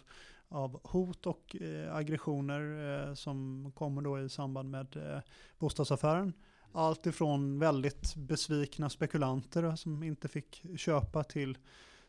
[0.49, 2.61] av hot och eh, aggressioner
[3.07, 5.19] eh, som kommer då i samband med eh,
[5.59, 6.33] bostadsaffären.
[6.71, 11.57] Allt ifrån väldigt besvikna spekulanter eh, som inte fick köpa till,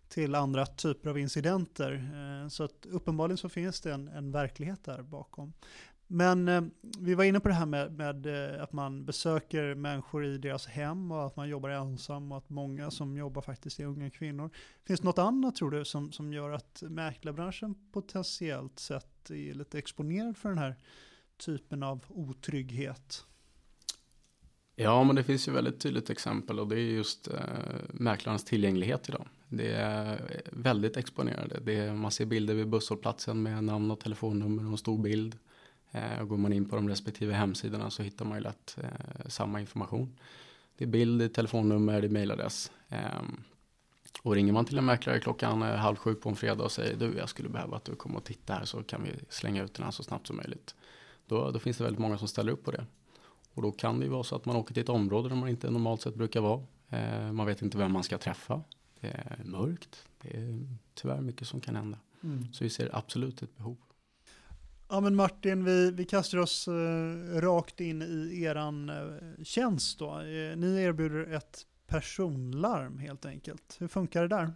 [0.08, 1.92] till andra typer av incidenter.
[2.42, 5.52] Eh, så att uppenbarligen så finns det en, en verklighet där bakom.
[6.10, 6.62] Men eh,
[6.98, 10.66] vi var inne på det här med, med eh, att man besöker människor i deras
[10.66, 14.50] hem och att man jobbar ensam och att många som jobbar faktiskt är unga kvinnor.
[14.84, 19.78] Finns det något annat tror du som, som gör att mäklarbranschen potentiellt sett är lite
[19.78, 20.76] exponerad för den här
[21.36, 23.24] typen av otrygghet?
[24.76, 27.40] Ja, men det finns ju väldigt tydligt exempel och det är just eh,
[27.88, 29.28] mäklarens tillgänglighet idag.
[29.48, 30.20] Det är
[30.52, 31.60] väldigt exponerade.
[31.64, 35.38] Det är, man ser bilder vid busshållplatsen med namn och telefonnummer och en stor bild.
[35.90, 39.60] Eh, går man in på de respektive hemsidorna så hittar man ju lätt eh, samma
[39.60, 40.18] information.
[40.76, 42.70] Det är bild, det är telefonnummer, det är mejladress.
[42.88, 43.22] Eh,
[44.22, 46.96] och ringer man till en mäklare klockan eh, halv sju på en fredag och säger
[46.96, 49.74] du jag skulle behöva att du kommer och tittar här så kan vi slänga ut
[49.74, 50.74] den här så snabbt som möjligt.
[51.26, 52.86] Då, då finns det väldigt många som ställer upp på det.
[53.54, 55.48] Och då kan det ju vara så att man åker till ett område där man
[55.48, 56.62] inte normalt sett brukar vara.
[57.32, 58.62] Man vet inte vem man ska träffa.
[59.00, 60.04] Det är mörkt.
[60.22, 61.98] Det är tyvärr mycket som kan hända.
[62.22, 62.52] Mm.
[62.52, 63.76] Så vi ser absolut ett behov.
[64.90, 70.10] Ja men Martin, vi, vi kastar oss eh, rakt in i eran eh, tjänst då.
[70.10, 73.76] Eh, ni erbjuder ett personlarm helt enkelt.
[73.78, 74.52] Hur funkar det där?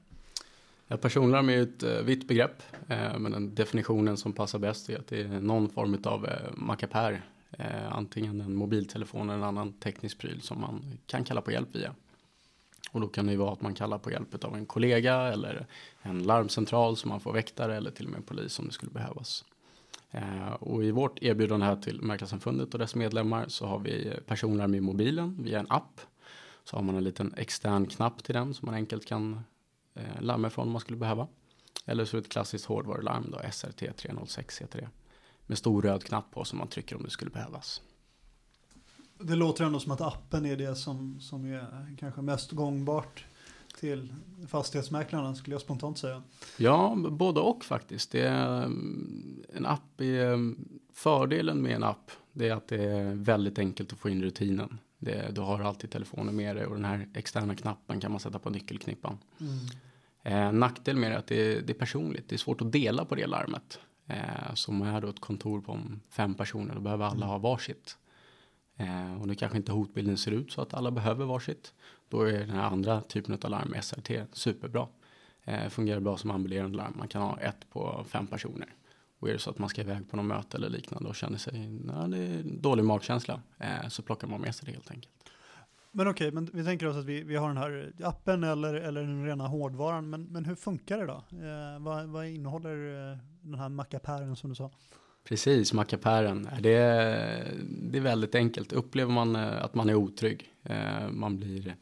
[0.89, 4.91] Ja, personlarm är ju ett eh, vitt begrepp, eh, men den definitionen som passar bäst
[4.91, 7.23] är att det är någon form av eh, mackapär.
[7.51, 11.77] Eh, antingen en mobiltelefon eller en annan teknisk pryl som man kan kalla på hjälp
[11.77, 11.95] via.
[12.91, 15.67] Och då kan det ju vara att man kallar på hjälp av en kollega eller
[16.03, 19.45] en larmcentral som man får väktare eller till och med polis om det skulle behövas.
[20.13, 24.75] Eh, och i vårt erbjudande här till Mäklarsamfundet och dess medlemmar så har vi personlarm
[24.75, 26.01] i mobilen via en app.
[26.65, 29.41] Så har man en liten extern knapp till den som man enkelt kan
[29.95, 31.29] eh, larma ifrån om man skulle behöva.
[31.87, 34.89] Eller så ett klassiskt hårdvarularm då, SRT 306 heter det.
[35.47, 37.83] Med stor röd knapp på som man trycker om det skulle behövas.
[39.19, 43.25] Det låter ändå som att appen är det som, som är kanske mest gångbart
[43.81, 44.15] till
[44.49, 46.23] fastighetsmäklarna skulle jag spontant säga.
[46.57, 48.11] Ja, både och faktiskt.
[48.11, 50.55] Det är, mm, en app är,
[50.95, 54.79] fördelen med en app det är att det är väldigt enkelt att få in rutinen.
[54.99, 58.39] Det, du har alltid telefonen med dig och den här externa knappen kan man sätta
[58.39, 59.19] på nyckelknippan.
[59.41, 59.59] Mm.
[60.23, 62.29] Eh, nackdel med det är att det, det, är personligt.
[62.29, 63.79] Det är svårt att dela på det larmet.
[64.07, 65.79] Eh, som är då ett kontor på
[66.11, 66.75] fem personer.
[66.75, 67.97] Då behöver alla ha varsitt.
[68.83, 71.75] Eh, och nu kanske inte hotbilden ser ut så att alla behöver varsitt.
[72.09, 74.89] Då är den här andra typen av larm, SRT, superbra.
[75.45, 76.95] Eh, fungerar bra som ambulerande larm.
[76.99, 78.75] Man kan ha ett på fem personer.
[79.19, 81.39] Och är det så att man ska iväg på något möte eller liknande och känner
[81.39, 85.13] sig nej, det är dålig magkänsla eh, så plockar man med sig det helt enkelt.
[85.91, 88.75] Men okej, okay, men vi tänker oss att vi, vi har den här appen eller,
[88.75, 90.11] eller den rena hårdvaran.
[90.11, 91.25] Men, men hur funkar det då?
[91.47, 94.71] Eh, vad, vad innehåller eh, den här mackapären som du sa?
[95.25, 96.49] Precis, mackapären.
[96.61, 96.79] Det,
[97.67, 98.73] det är väldigt enkelt.
[98.73, 101.77] Upplever man eh, att man är otrygg, eh, man blir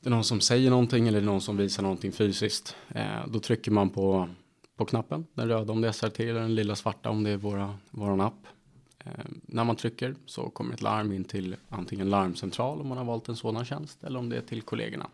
[0.00, 2.76] det är någon som säger någonting eller någon som visar någonting fysiskt.
[2.88, 4.28] Eh, då trycker man på,
[4.76, 7.36] på knappen, den röda om det är SRT eller den lilla svarta om det är
[7.36, 8.46] våra, våran app.
[9.42, 13.28] när man trycker så kommer ett larm in till antingen larmcentral om man har valt
[13.28, 15.06] en sådan tjänst eller om det är till kollegorna.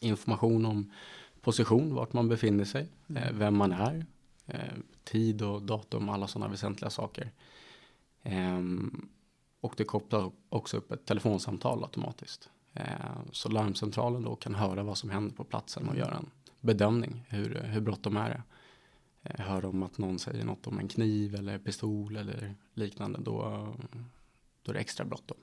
[0.00, 0.92] Information om
[1.40, 2.88] position, vart man befinner sig,
[3.32, 4.06] vem man är,
[4.50, 7.32] Eh, tid och datum, alla sådana väsentliga saker.
[8.22, 9.08] Ehm,
[9.60, 12.50] och det kopplar också upp ett telefonsamtal automatiskt.
[12.74, 17.26] Ehm, så larmcentralen då kan höra vad som händer på platsen och göra en bedömning.
[17.28, 18.42] Hur, hur bråttom är det?
[19.22, 23.68] Eh, hör de att någon säger något om en kniv eller pistol eller liknande, då,
[24.62, 25.36] då är det extra bråttom.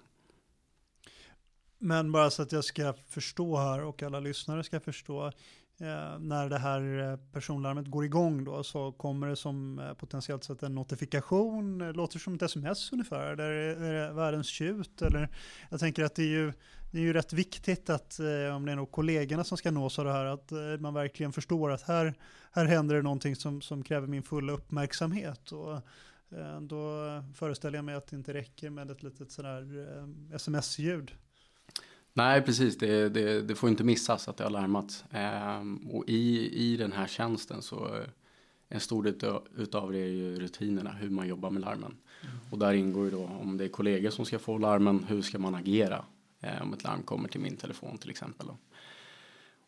[1.78, 5.32] Men bara så att jag ska förstå här och alla lyssnare ska förstå.
[5.80, 10.44] Eh, när det här eh, personlarmet går igång då så kommer det som eh, potentiellt
[10.44, 15.02] sett en notifikation, låter som ett sms ungefär, eller är det världens tjut?
[15.02, 15.30] Eller,
[15.70, 16.54] jag tänker att det är ju,
[16.92, 20.00] det är ju rätt viktigt att eh, om det är nog kollegorna som ska nås
[20.00, 22.14] av det här, att eh, man verkligen förstår att här,
[22.52, 25.52] här händer det någonting som, som kräver min fulla uppmärksamhet.
[25.52, 25.82] Och,
[26.62, 27.04] då
[27.36, 29.66] föreställer jag mig att det inte räcker med ett litet sådär
[30.36, 31.12] sms-ljud.
[32.18, 32.78] Nej, precis.
[32.78, 35.04] Det, det, det, får inte missas att det har larmats.
[35.12, 38.04] Ehm, och i, i den här tjänsten så eh,
[38.70, 41.98] en stor del utav det är ju rutinerna, hur man jobbar med larmen.
[42.22, 42.36] Mm.
[42.52, 45.40] Och där ingår ju då om det är kollegor som ska få larmen, hur ska
[45.40, 46.06] man agera
[46.42, 48.48] eh, om ett larm kommer till min telefon till exempel.
[48.48, 48.58] Då.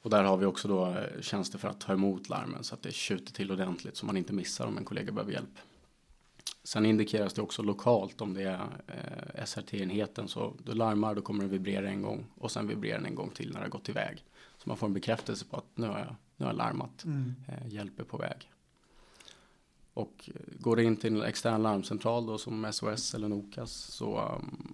[0.01, 2.81] Och där har vi också då eh, tjänster för att ta emot larmen så att
[2.81, 5.59] det tjuter till ordentligt så man inte missar om en kollega behöver hjälp.
[6.69, 10.27] Sen indikeras det också lokalt om det är eh, SRT-enheten.
[10.27, 13.29] Så du larmar, då kommer det vibrera en gång och sen vibrerar den en gång
[13.29, 14.23] till när det har gått iväg.
[14.57, 17.35] Så man får en bekräftelse på att nu har jag, nu har jag larmat, mm.
[17.47, 18.51] eh, hjälp är på väg.
[19.93, 24.35] Och eh, går det in till en extern larmcentral då som SOS eller Nokas så
[24.35, 24.73] um,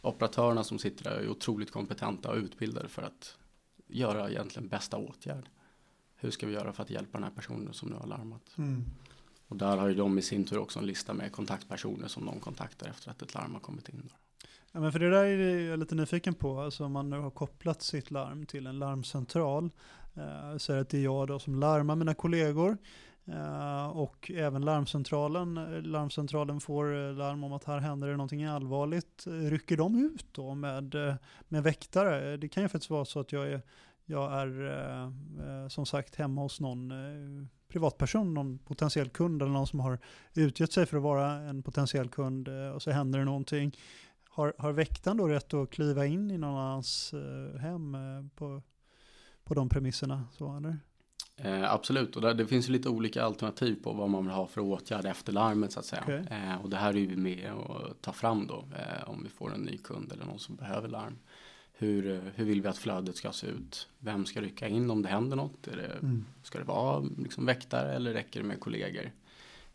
[0.00, 3.36] operatörerna som sitter där är otroligt kompetenta och utbildade för att
[3.86, 5.48] göra egentligen bästa åtgärd.
[6.16, 8.58] Hur ska vi göra för att hjälpa den här personen som nu har larmat?
[8.58, 8.84] Mm.
[9.50, 12.40] Och där har ju de i sin tur också en lista med kontaktpersoner som de
[12.40, 14.10] kontaktar efter att ett larm har kommit in.
[14.72, 16.60] Ja, men för det där är jag lite nyfiken på.
[16.60, 19.70] Alltså om man nu har kopplat sitt larm till en larmcentral.
[20.14, 22.78] Eh, så är det att det är jag då som larmar mina kollegor.
[23.24, 25.54] Eh, och även larmcentralen.
[25.82, 29.24] Larmcentralen får eh, larm om att här händer det någonting allvarligt.
[29.26, 31.14] Rycker de ut då med, eh,
[31.48, 32.36] med väktare?
[32.36, 33.62] Det kan ju faktiskt vara så att jag är,
[34.04, 39.52] jag är eh, eh som sagt hemma hos någon eh, privatperson, någon potentiell kund eller
[39.52, 39.98] någon som har
[40.34, 43.76] utgett sig för att vara en potentiell kund eh, och så händer det någonting.
[44.28, 48.62] Har, har väktaren då rätt att kliva in i någon annans eh, hem eh, på,
[49.44, 50.24] på de premisserna?
[50.32, 50.76] Så, eller?
[51.42, 54.60] Eh, absolut, och där, det finns lite olika alternativ på vad man vill ha för
[54.60, 56.02] åtgärd efter larmet så att säga.
[56.02, 56.38] Okay.
[56.38, 59.54] Eh, och det här är vi med och tar fram då eh, om vi får
[59.54, 61.18] en ny kund eller någon som behöver larm.
[61.80, 63.88] Hur, hur vill vi att flödet ska se ut?
[63.98, 65.62] Vem ska rycka in om det händer något?
[65.62, 66.24] Det, mm.
[66.42, 69.10] Ska det vara liksom väktare eller räcker det med kollegor?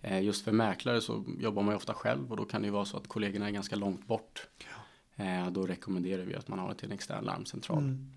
[0.01, 2.71] Eh, just för mäklare så jobbar man ju ofta själv och då kan det ju
[2.71, 4.47] vara så att kollegorna är ganska långt bort.
[5.15, 7.83] Eh, då rekommenderar vi att man har det till en extern larmcentral.
[7.83, 8.11] Mm.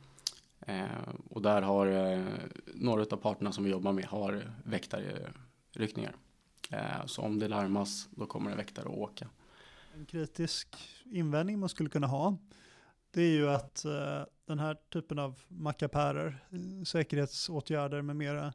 [0.61, 2.25] Eh, och där har eh,
[2.75, 6.17] några av parterna som vi jobbar med har väktarryckningar.
[6.71, 9.29] Eh, så om det larmas då kommer en väktare att åka.
[9.95, 10.69] En kritisk
[11.05, 12.37] invändning man skulle kunna ha
[13.11, 16.45] det är ju att eh, den här typen av mackapärer,
[16.87, 18.53] säkerhetsåtgärder med mera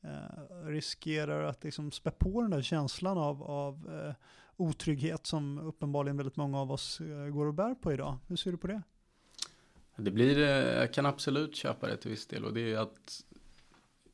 [0.00, 4.14] eh, riskerar att liksom spä på den där känslan av, av eh,
[4.56, 8.18] otrygghet som uppenbarligen väldigt många av oss eh, går och bär på idag.
[8.28, 8.82] Hur ser du på det?
[9.96, 10.46] Det blir, eh,
[10.78, 13.24] jag kan absolut köpa det till viss del och det är att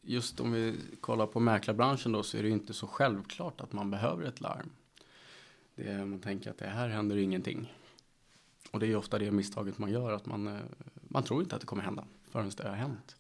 [0.02, 3.72] just om vi kollar på mäklarbranschen då så är det ju inte så självklart att
[3.72, 4.70] man behöver ett larm.
[5.74, 7.72] Det är, man tänker att det här händer ingenting.
[8.74, 10.60] Och det är ofta det misstaget man gör att man, eh,
[10.94, 13.16] man tror inte att det kommer hända förrän det har hänt.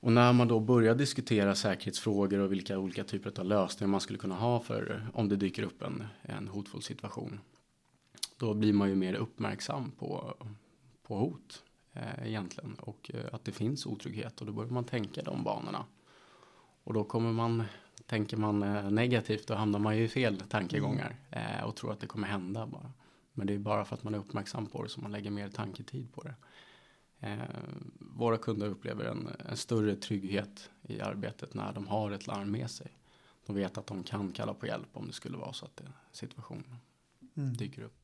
[0.00, 4.18] Och när man då börjar diskutera säkerhetsfrågor och vilka olika typer av lösningar man skulle
[4.18, 7.40] kunna ha för om det dyker upp en, en hotfull situation.
[8.38, 10.34] Då blir man ju mer uppmärksam på,
[11.02, 15.22] på hot eh, egentligen och eh, att det finns otrygghet och då börjar man tänka
[15.22, 15.84] de banorna.
[16.84, 17.64] Och då kommer man,
[18.06, 21.58] tänker man eh, negativt då hamnar man ju i fel tankegångar mm.
[21.58, 22.90] eh, och tror att det kommer hända bara.
[23.34, 25.48] Men det är bara för att man är uppmärksam på det som man lägger mer
[25.48, 26.34] tanketid på det.
[27.20, 27.38] Eh,
[27.98, 32.70] våra kunder upplever en, en, större trygghet i arbetet när de har ett larm med
[32.70, 32.98] sig.
[33.46, 35.92] De vet att de kan kalla på hjälp om det skulle vara så att det,
[36.12, 36.76] situationen
[37.36, 37.56] mm.
[37.56, 37.94] dyker upp.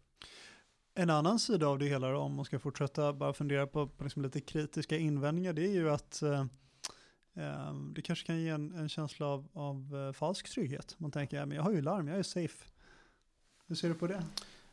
[0.94, 4.04] En annan sida av det hela då, om man ska fortsätta bara fundera på, på
[4.04, 6.46] liksom lite kritiska invändningar, det är ju att eh,
[7.34, 10.94] eh det kanske kan ge en, en känsla av, av uh, falsk trygghet.
[10.98, 12.66] Man tänker, ja, men jag har ju larm, jag är safe.
[13.66, 14.22] Hur ser du på det?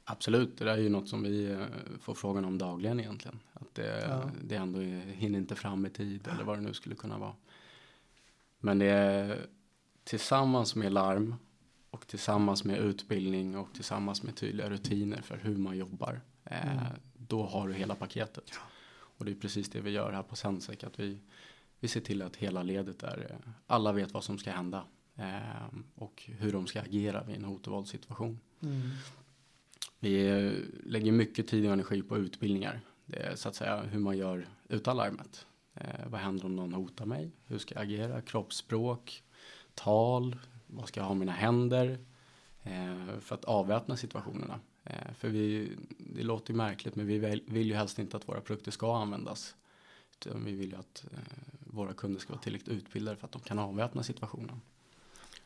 [0.10, 1.66] Absolut, det där är ju något som vi eh,
[2.00, 3.40] får frågan om dagligen egentligen.
[3.54, 4.32] Att det, ja.
[4.44, 7.34] det ändå hinner inte fram i tid eller vad det nu skulle kunna vara.
[8.60, 9.46] Men det är
[10.04, 11.36] tillsammans med larm
[11.90, 16.22] och tillsammans med utbildning och tillsammans med tydliga rutiner för hur man jobbar.
[16.44, 16.84] Eh, mm.
[17.14, 18.52] då har du hela paketet.
[18.52, 18.60] Ja.
[18.90, 20.84] Och det är precis det vi gör här på Sensec.
[20.84, 21.20] Att vi,
[21.80, 24.84] vi ser till att hela ledet är, eh, alla vet vad som ska hända.
[25.96, 28.40] och hur de ska agera vid en hot och våldssituation.
[28.62, 28.90] Mm.
[30.00, 30.52] Vi
[30.84, 32.82] lägger mycket tid och energi på utbildningar.
[33.06, 35.46] Det är så att säga hur man gör utan larmet.
[35.74, 37.32] Eh, vad händer om någon hotar mig?
[37.46, 38.22] Hur ska jag agera?
[38.22, 39.24] Kroppsspråk,
[39.74, 40.36] tal,
[40.68, 42.00] vad ska jag ha mina händer?
[42.64, 44.60] Eh, för att avväpna situationerna.
[44.84, 48.42] Eh, för vi, det låter ju märkligt men vi vill ju helst inte att våra
[48.42, 49.56] produkter ska användas.
[50.16, 51.20] Utan vi vill ju att eh,
[51.60, 54.62] våra kunder ska vara tillräckligt utbildade för att de kan avväpna situationen.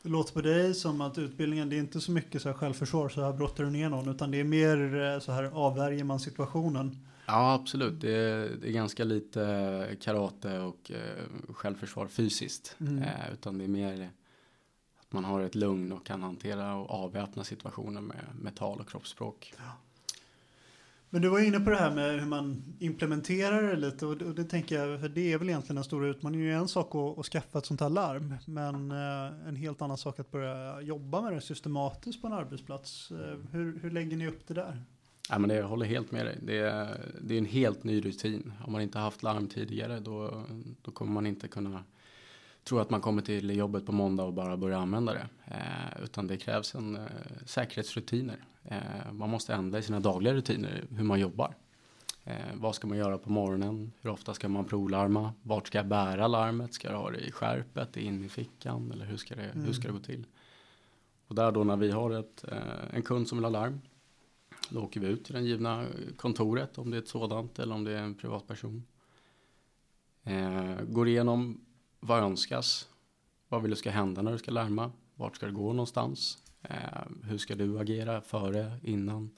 [0.02, 3.08] Det låter på dig som att utbildningen, det är inte så mycket så här självförsvar,
[3.08, 6.20] så här brottar du ner någon, utan det är mer eh, så här avvärjer man
[6.20, 7.06] situationen.
[7.26, 8.00] Ja, absolut.
[8.00, 12.76] Det är, det är ganska lite karate och eh, självförsvar fysiskt.
[12.80, 13.02] Mm.
[13.02, 14.10] Eh, utan det är mer
[15.00, 18.88] att man har ett lugn och kan hantera och avväpna situationen med, med tal och
[18.88, 19.54] kroppsspråk.
[19.58, 19.72] Ja.
[21.14, 24.24] Men du var inne på det här med hur man implementerar det lite och det,
[24.24, 26.40] och det tänker jag, för det är väl egentligen en stor utmaning.
[26.40, 29.82] Det är en sak att, att skaffa ett sånt här larm, men eh, en helt
[29.82, 33.10] annan sak att börja jobba med det systematiskt på en arbetsplats.
[33.10, 34.82] Eh, hur, hur lägger ni upp det där?
[35.28, 36.38] Ja, men det, jag håller helt med dig.
[36.42, 38.52] Det är, det är en helt ny rutin.
[38.64, 40.44] Om man inte haft larm tidigare då,
[40.82, 41.84] då kommer man inte kunna
[42.64, 45.28] tro att man kommer till jobbet på måndag och bara börjar använda det.
[45.44, 47.02] Eh, utan det krävs en eh,
[47.46, 48.44] säkerhetsrutiner.
[48.64, 51.54] Eh, man måste ändra i sina dagliga rutiner hur man jobbar.
[52.24, 53.92] Eh, vad ska man göra på morgonen?
[54.00, 55.32] Hur ofta ska man provlarma?
[55.42, 56.74] Vart ska jag bära larmet?
[56.74, 59.66] Ska jag ha det i skärpet, in i fickan eller hur ska det, mm.
[59.66, 60.26] hur ska det gå till?
[61.26, 63.80] Och där då när vi har ett, eh, en kund som vill ha larm
[64.70, 65.86] då åker vi ut till det givna
[66.16, 68.84] kontoret om det är ett sådant eller om det är en privatperson.
[70.24, 71.60] Eh, går igenom
[72.04, 72.88] vad önskas?
[73.48, 74.92] Vad vill du ska hända när du ska larma?
[75.14, 76.38] Vart ska du gå någonstans?
[76.62, 79.30] Eh, hur ska du agera före, innan?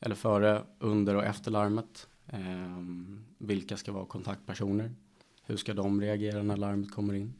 [0.00, 2.08] Eller före, under och efter larmet?
[2.26, 2.78] Eh,
[3.38, 4.94] vilka ska vara kontaktpersoner?
[5.42, 7.34] Hur ska de reagera när larmet kommer in?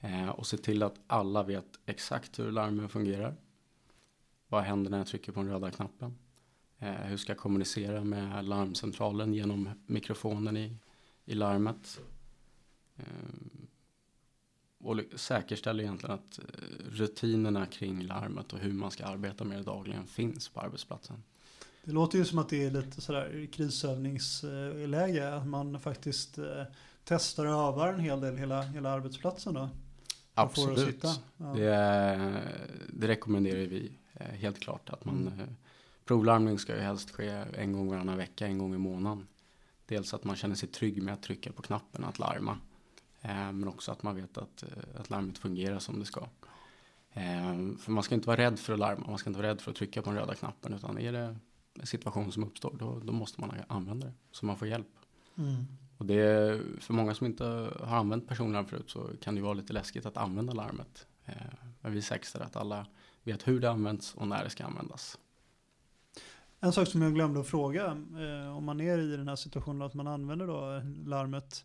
[0.00, 3.36] Eh, och se till att alla vet exakt hur larmen fungerar.
[4.48, 6.18] Vad händer när jag trycker på den röda knappen?
[6.78, 10.76] Eh, hur ska jag kommunicera med larmcentralen genom mikrofonen i,
[11.24, 12.00] i larmet?
[12.96, 13.66] Ehm,
[14.78, 16.44] och säkerställer egentligen att eh,
[16.90, 21.22] rutinerna kring larmet och hur man ska arbeta med det dagligen finns på arbetsplatsen.
[21.84, 25.34] Det låter ju som att det är lite sådär krisövningsläge.
[25.34, 26.62] Att man faktiskt eh,
[27.04, 29.68] testar och övar en hel del hela, hela arbetsplatsen då.
[30.34, 31.04] Absolut.
[31.36, 31.46] Ja.
[31.46, 32.42] Det,
[32.92, 34.90] det, rekommenderar vi eh, helt klart.
[34.90, 35.56] Att man, mm.
[36.04, 39.26] Provlarmning ska ju helst ske en gång varannan vecka, en gång i månaden.
[39.86, 42.58] Dels att man känner sig trygg med att trycka på knappen att larma.
[43.24, 46.20] Eh, men också att man vet att, eh, att larmet fungerar som det ska.
[47.12, 49.60] Eh, för man ska inte vara rädd för att larma, man ska inte vara rädd
[49.60, 51.36] för att trycka på den röda knappen utan är det
[51.74, 54.86] en situation som uppstår då, då måste man använda det så man får hjälp.
[55.36, 55.66] Mm.
[55.98, 57.44] Och det är, för många som inte
[57.80, 61.06] har använt personlarm förut så kan det vara lite läskigt att använda larmet.
[61.80, 62.86] Men vi säkerställer att alla
[63.22, 65.18] vet hur det används och när det ska användas.
[66.60, 67.90] En sak som jag glömde att fråga,
[68.56, 71.64] om man är i den här situationen att man använder då larmet.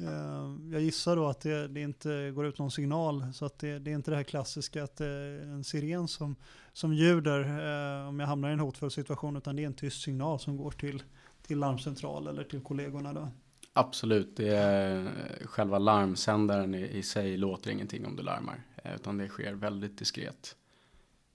[0.00, 3.78] Eh, jag gissar då att det, det, inte går ut någon signal, så att det,
[3.78, 6.36] det är inte det här klassiska att det är en siren som,
[6.72, 10.02] som ljuder eh, om jag hamnar i en hotfull situation, utan det är en tyst
[10.02, 11.02] signal som går till,
[11.46, 13.28] till larmcentral eller till kollegorna då.
[13.72, 18.62] Absolut, det är, eh, själva larmsändaren i, i sig låter ingenting om du larmar,
[18.94, 20.56] utan det sker väldigt diskret.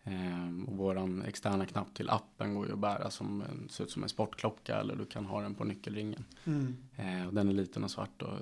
[0.07, 3.91] Ehm, och våran externa knapp till appen går ju att bära som en, ser ut
[3.91, 6.25] som en sportklocka eller du kan ha den på nyckelringen.
[6.43, 6.77] Mm.
[6.95, 8.39] Ehm, och den är liten och svart och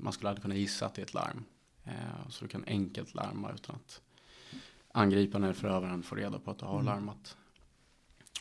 [0.00, 1.44] man skulle aldrig kunna gissa att det är ett larm.
[1.84, 4.00] Ehm, så du kan enkelt larma utan att
[4.92, 6.86] angriparen eller förövaren får reda på att du har mm.
[6.86, 7.36] larmat.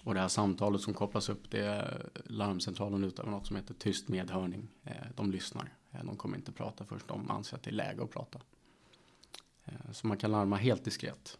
[0.03, 4.07] Och det här samtalet som kopplas upp det är larmcentralen utövar något som heter tyst
[4.07, 4.67] medhörning.
[5.15, 5.73] De lyssnar.
[6.03, 8.39] De kommer inte prata först de anser att det är läge att prata.
[9.91, 11.37] Så man kan larma helt diskret.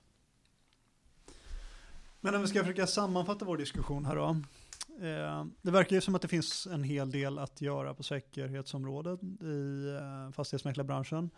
[2.22, 4.38] Men om vi ska försöka sammanfatta vår diskussion här då.
[5.02, 9.24] Eh, det verkar ju som att det finns en hel del att göra på säkerhetsområdet
[9.24, 11.30] i eh, fastighetsmäklarbranschen.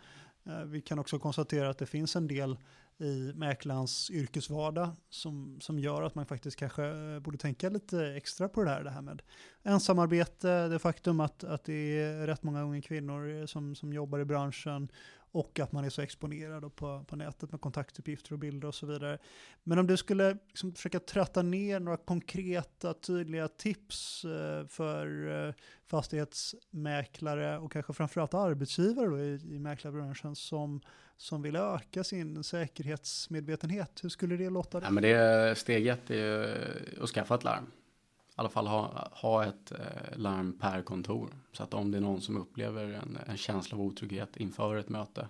[0.46, 2.56] Eh, vi kan också konstatera att det finns en del
[3.00, 8.48] i mäklarens yrkesvardag som, som gör att man faktiskt kanske eh, borde tänka lite extra
[8.48, 8.84] på det här.
[8.84, 9.22] Det här med
[9.62, 14.18] ensamarbete, det faktum att, att det är rätt många unga kvinnor eh, som, som jobbar
[14.18, 14.88] i branschen
[15.32, 18.86] och att man är så exponerad på, på nätet med kontaktuppgifter och bilder och så
[18.86, 19.18] vidare.
[19.62, 25.54] Men om du skulle liksom försöka trötta ner några konkreta, tydliga tips eh, för
[25.86, 30.80] fastighetsmäklare och kanske framförallt arbetsgivare då i, i mäklarbranschen som,
[31.20, 34.04] som vill öka sin säkerhetsmedvetenhet.
[34.04, 34.82] Hur skulle det låta?
[34.82, 39.72] Ja, men det steget är att skaffa ett larm i alla fall ha, ha ett
[39.72, 41.34] eh, larm per kontor.
[41.52, 44.88] Så att om det är någon som upplever en, en känsla av otrygghet inför ett
[44.88, 45.28] möte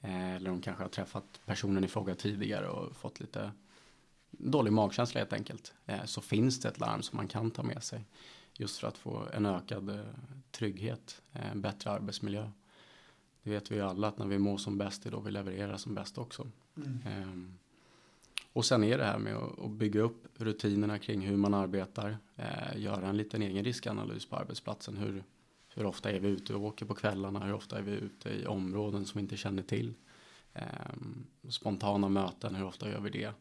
[0.00, 3.50] eh, eller de kanske har träffat personen i fråga tidigare och fått lite
[4.30, 7.82] dålig magkänsla helt enkelt eh, så finns det ett larm som man kan ta med
[7.82, 8.04] sig
[8.52, 10.04] just för att få en ökad eh,
[10.50, 12.50] trygghet, eh, en bättre arbetsmiljö.
[13.46, 15.76] Det vet vi ju alla att när vi mår som bäst är då vi levererar
[15.76, 16.46] som bäst också.
[16.76, 16.98] Mm.
[17.06, 17.58] Ehm,
[18.52, 22.80] och sen är det här med att bygga upp rutinerna kring hur man arbetar, eh,
[22.80, 24.96] göra en liten egen riskanalys på arbetsplatsen.
[24.96, 25.24] Hur,
[25.74, 27.44] hur ofta är vi ute och åker på kvällarna?
[27.44, 29.94] Hur ofta är vi ute i områden som vi inte känner till?
[30.52, 30.64] Eh,
[31.48, 33.32] spontana möten, hur ofta gör vi det?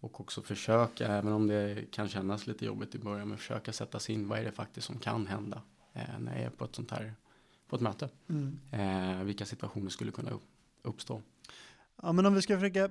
[0.00, 3.98] Och också försöka, även om det kan kännas lite jobbigt i början, men försöka sätta
[3.98, 5.62] sig in vad är det faktiskt som kan hända
[5.92, 7.14] eh, när jag är på ett sånt här
[7.70, 8.08] på ett möte.
[8.28, 8.58] Mm.
[8.70, 10.30] Eh, vilka situationer skulle kunna
[10.82, 11.22] uppstå?
[12.02, 12.90] Ja, men om vi ska försöka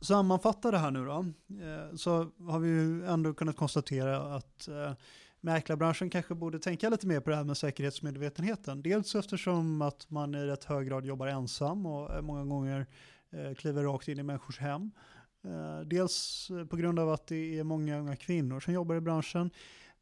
[0.00, 1.26] sammanfatta det här nu då,
[1.64, 4.92] eh, så har vi ju ändå kunnat konstatera att eh,
[5.40, 8.82] mäklarbranschen kanske borde tänka lite mer på det här med säkerhetsmedvetenheten.
[8.82, 12.86] Dels eftersom att man i rätt hög grad jobbar ensam och eh, många gånger
[13.56, 14.90] kliver rakt in i människors hem.
[15.86, 19.50] Dels på grund av att det är många unga kvinnor som jobbar i branschen.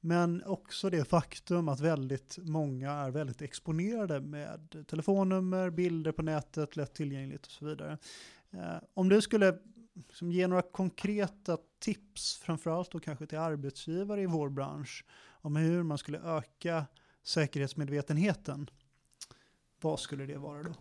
[0.00, 6.76] Men också det faktum att väldigt många är väldigt exponerade med telefonnummer, bilder på nätet,
[6.76, 7.98] lätt tillgängligt och så vidare.
[8.50, 9.58] Eh, om du skulle
[10.12, 15.82] som ge några konkreta tips, framförallt då kanske till arbetsgivare i vår bransch, om hur
[15.82, 16.86] man skulle öka
[17.22, 18.70] säkerhetsmedvetenheten.
[19.80, 20.74] Vad skulle det vara då?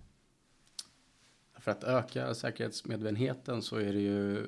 [1.60, 4.48] För att öka säkerhetsmedvetenheten så är det ju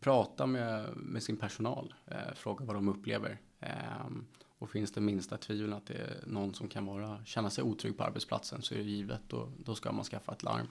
[0.00, 3.40] prata med, med sin personal, eh, fråga vad de upplever.
[3.64, 4.26] Ehm,
[4.58, 7.96] och finns det minsta tvivel att det är någon som kan vara, känna sig otrygg
[7.96, 10.66] på arbetsplatsen så är det givet, då, då ska man skaffa ett larm.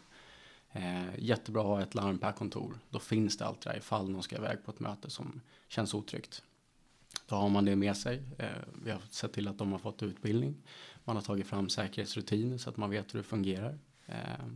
[0.72, 2.80] Eh, jättebra att ha ett larm per kontor.
[2.90, 6.44] Då finns det alltid där ifall någon ska iväg på ett möte som känns otryggt.
[7.26, 8.24] Då har man det med sig.
[8.38, 8.48] Eh,
[8.84, 10.56] vi har sett till att de har fått utbildning.
[11.04, 13.80] Man har tagit fram säkerhetsrutiner så att man vet hur det fungerar.
[14.06, 14.48] Eh,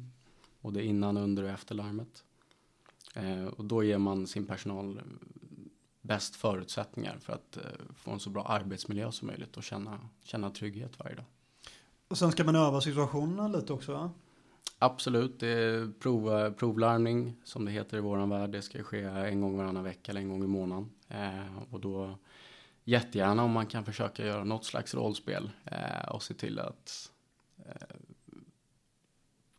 [0.62, 2.24] och det är innan, under och efter larmet.
[3.14, 5.02] Eh, och då ger man sin personal
[6.08, 7.64] bäst förutsättningar för att eh,
[7.96, 11.26] få en så bra arbetsmiljö som möjligt och känna, känna trygghet varje dag.
[12.08, 14.12] Och sen ska man öva situationerna lite också va?
[14.80, 18.50] Absolut, det är prov, provlarmning som det heter i våran värld.
[18.50, 20.90] Det ska ske en gång varannan vecka eller en gång i månaden.
[21.08, 22.18] Eh, och då
[22.84, 27.12] jättegärna om man kan försöka göra något slags rollspel eh, och se till att
[27.66, 27.98] eh,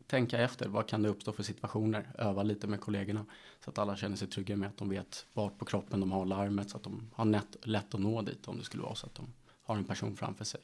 [0.09, 0.67] tänka efter.
[0.67, 2.11] Vad kan det uppstå för situationer?
[2.17, 3.25] Öva lite med kollegorna
[3.63, 6.25] så att alla känner sig trygga med att de vet vart på kroppen de har
[6.25, 9.05] larmet så att de har lätt, lätt att nå dit om det skulle vara så
[9.05, 9.33] att de
[9.63, 10.61] har en person framför sig.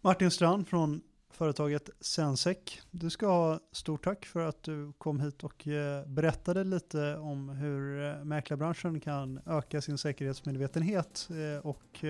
[0.00, 2.58] Martin Strand från företaget Sensec.
[2.90, 7.48] Du ska ha stort tack för att du kom hit och eh, berättade lite om
[7.48, 12.04] hur eh, mäklarbranschen kan öka sin säkerhetsmedvetenhet eh, och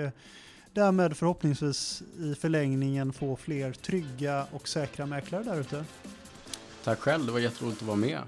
[0.78, 5.84] därmed förhoppningsvis i förlängningen få fler trygga och säkra mäklare där ute.
[6.84, 8.20] Tack själv, det var jätteroligt att vara med.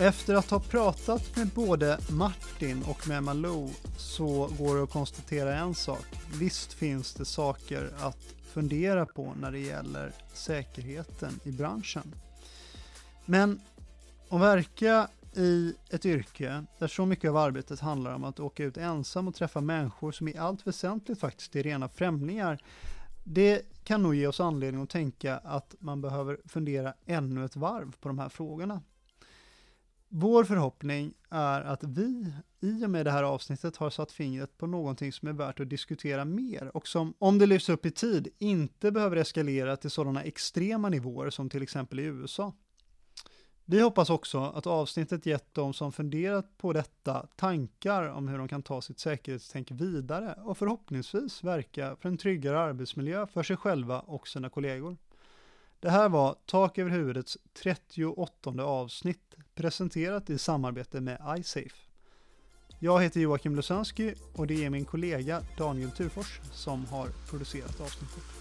[0.00, 5.56] Efter att ha pratat med både Martin och med Malou så går det att konstatera
[5.56, 6.06] en sak.
[6.34, 12.14] Visst finns det saker att fundera på när det gäller säkerheten i branschen.
[13.24, 13.60] Men
[14.28, 15.08] att verka
[15.38, 19.34] i ett yrke där så mycket av arbetet handlar om att åka ut ensam och
[19.34, 22.62] träffa människor som i allt väsentligt faktiskt är rena främlingar.
[23.24, 27.92] Det kan nog ge oss anledning att tänka att man behöver fundera ännu ett varv
[28.00, 28.82] på de här frågorna.
[30.08, 34.66] Vår förhoppning är att vi i och med det här avsnittet har satt fingret på
[34.66, 38.28] någonting som är värt att diskutera mer och som, om det lyfts upp i tid,
[38.38, 42.52] inte behöver eskalera till sådana extrema nivåer som till exempel i USA.
[43.70, 48.48] Vi hoppas också att avsnittet gett de som funderat på detta tankar om hur de
[48.48, 54.00] kan ta sitt säkerhetstänk vidare och förhoppningsvis verka för en tryggare arbetsmiljö för sig själva
[54.00, 54.96] och sina kollegor.
[55.80, 61.76] Det här var Tak över huvudets 38 avsnitt presenterat i samarbete med iSafe.
[62.78, 68.37] Jag heter Joakim Lusansky och det är min kollega Daniel Turfors som har producerat avsnittet.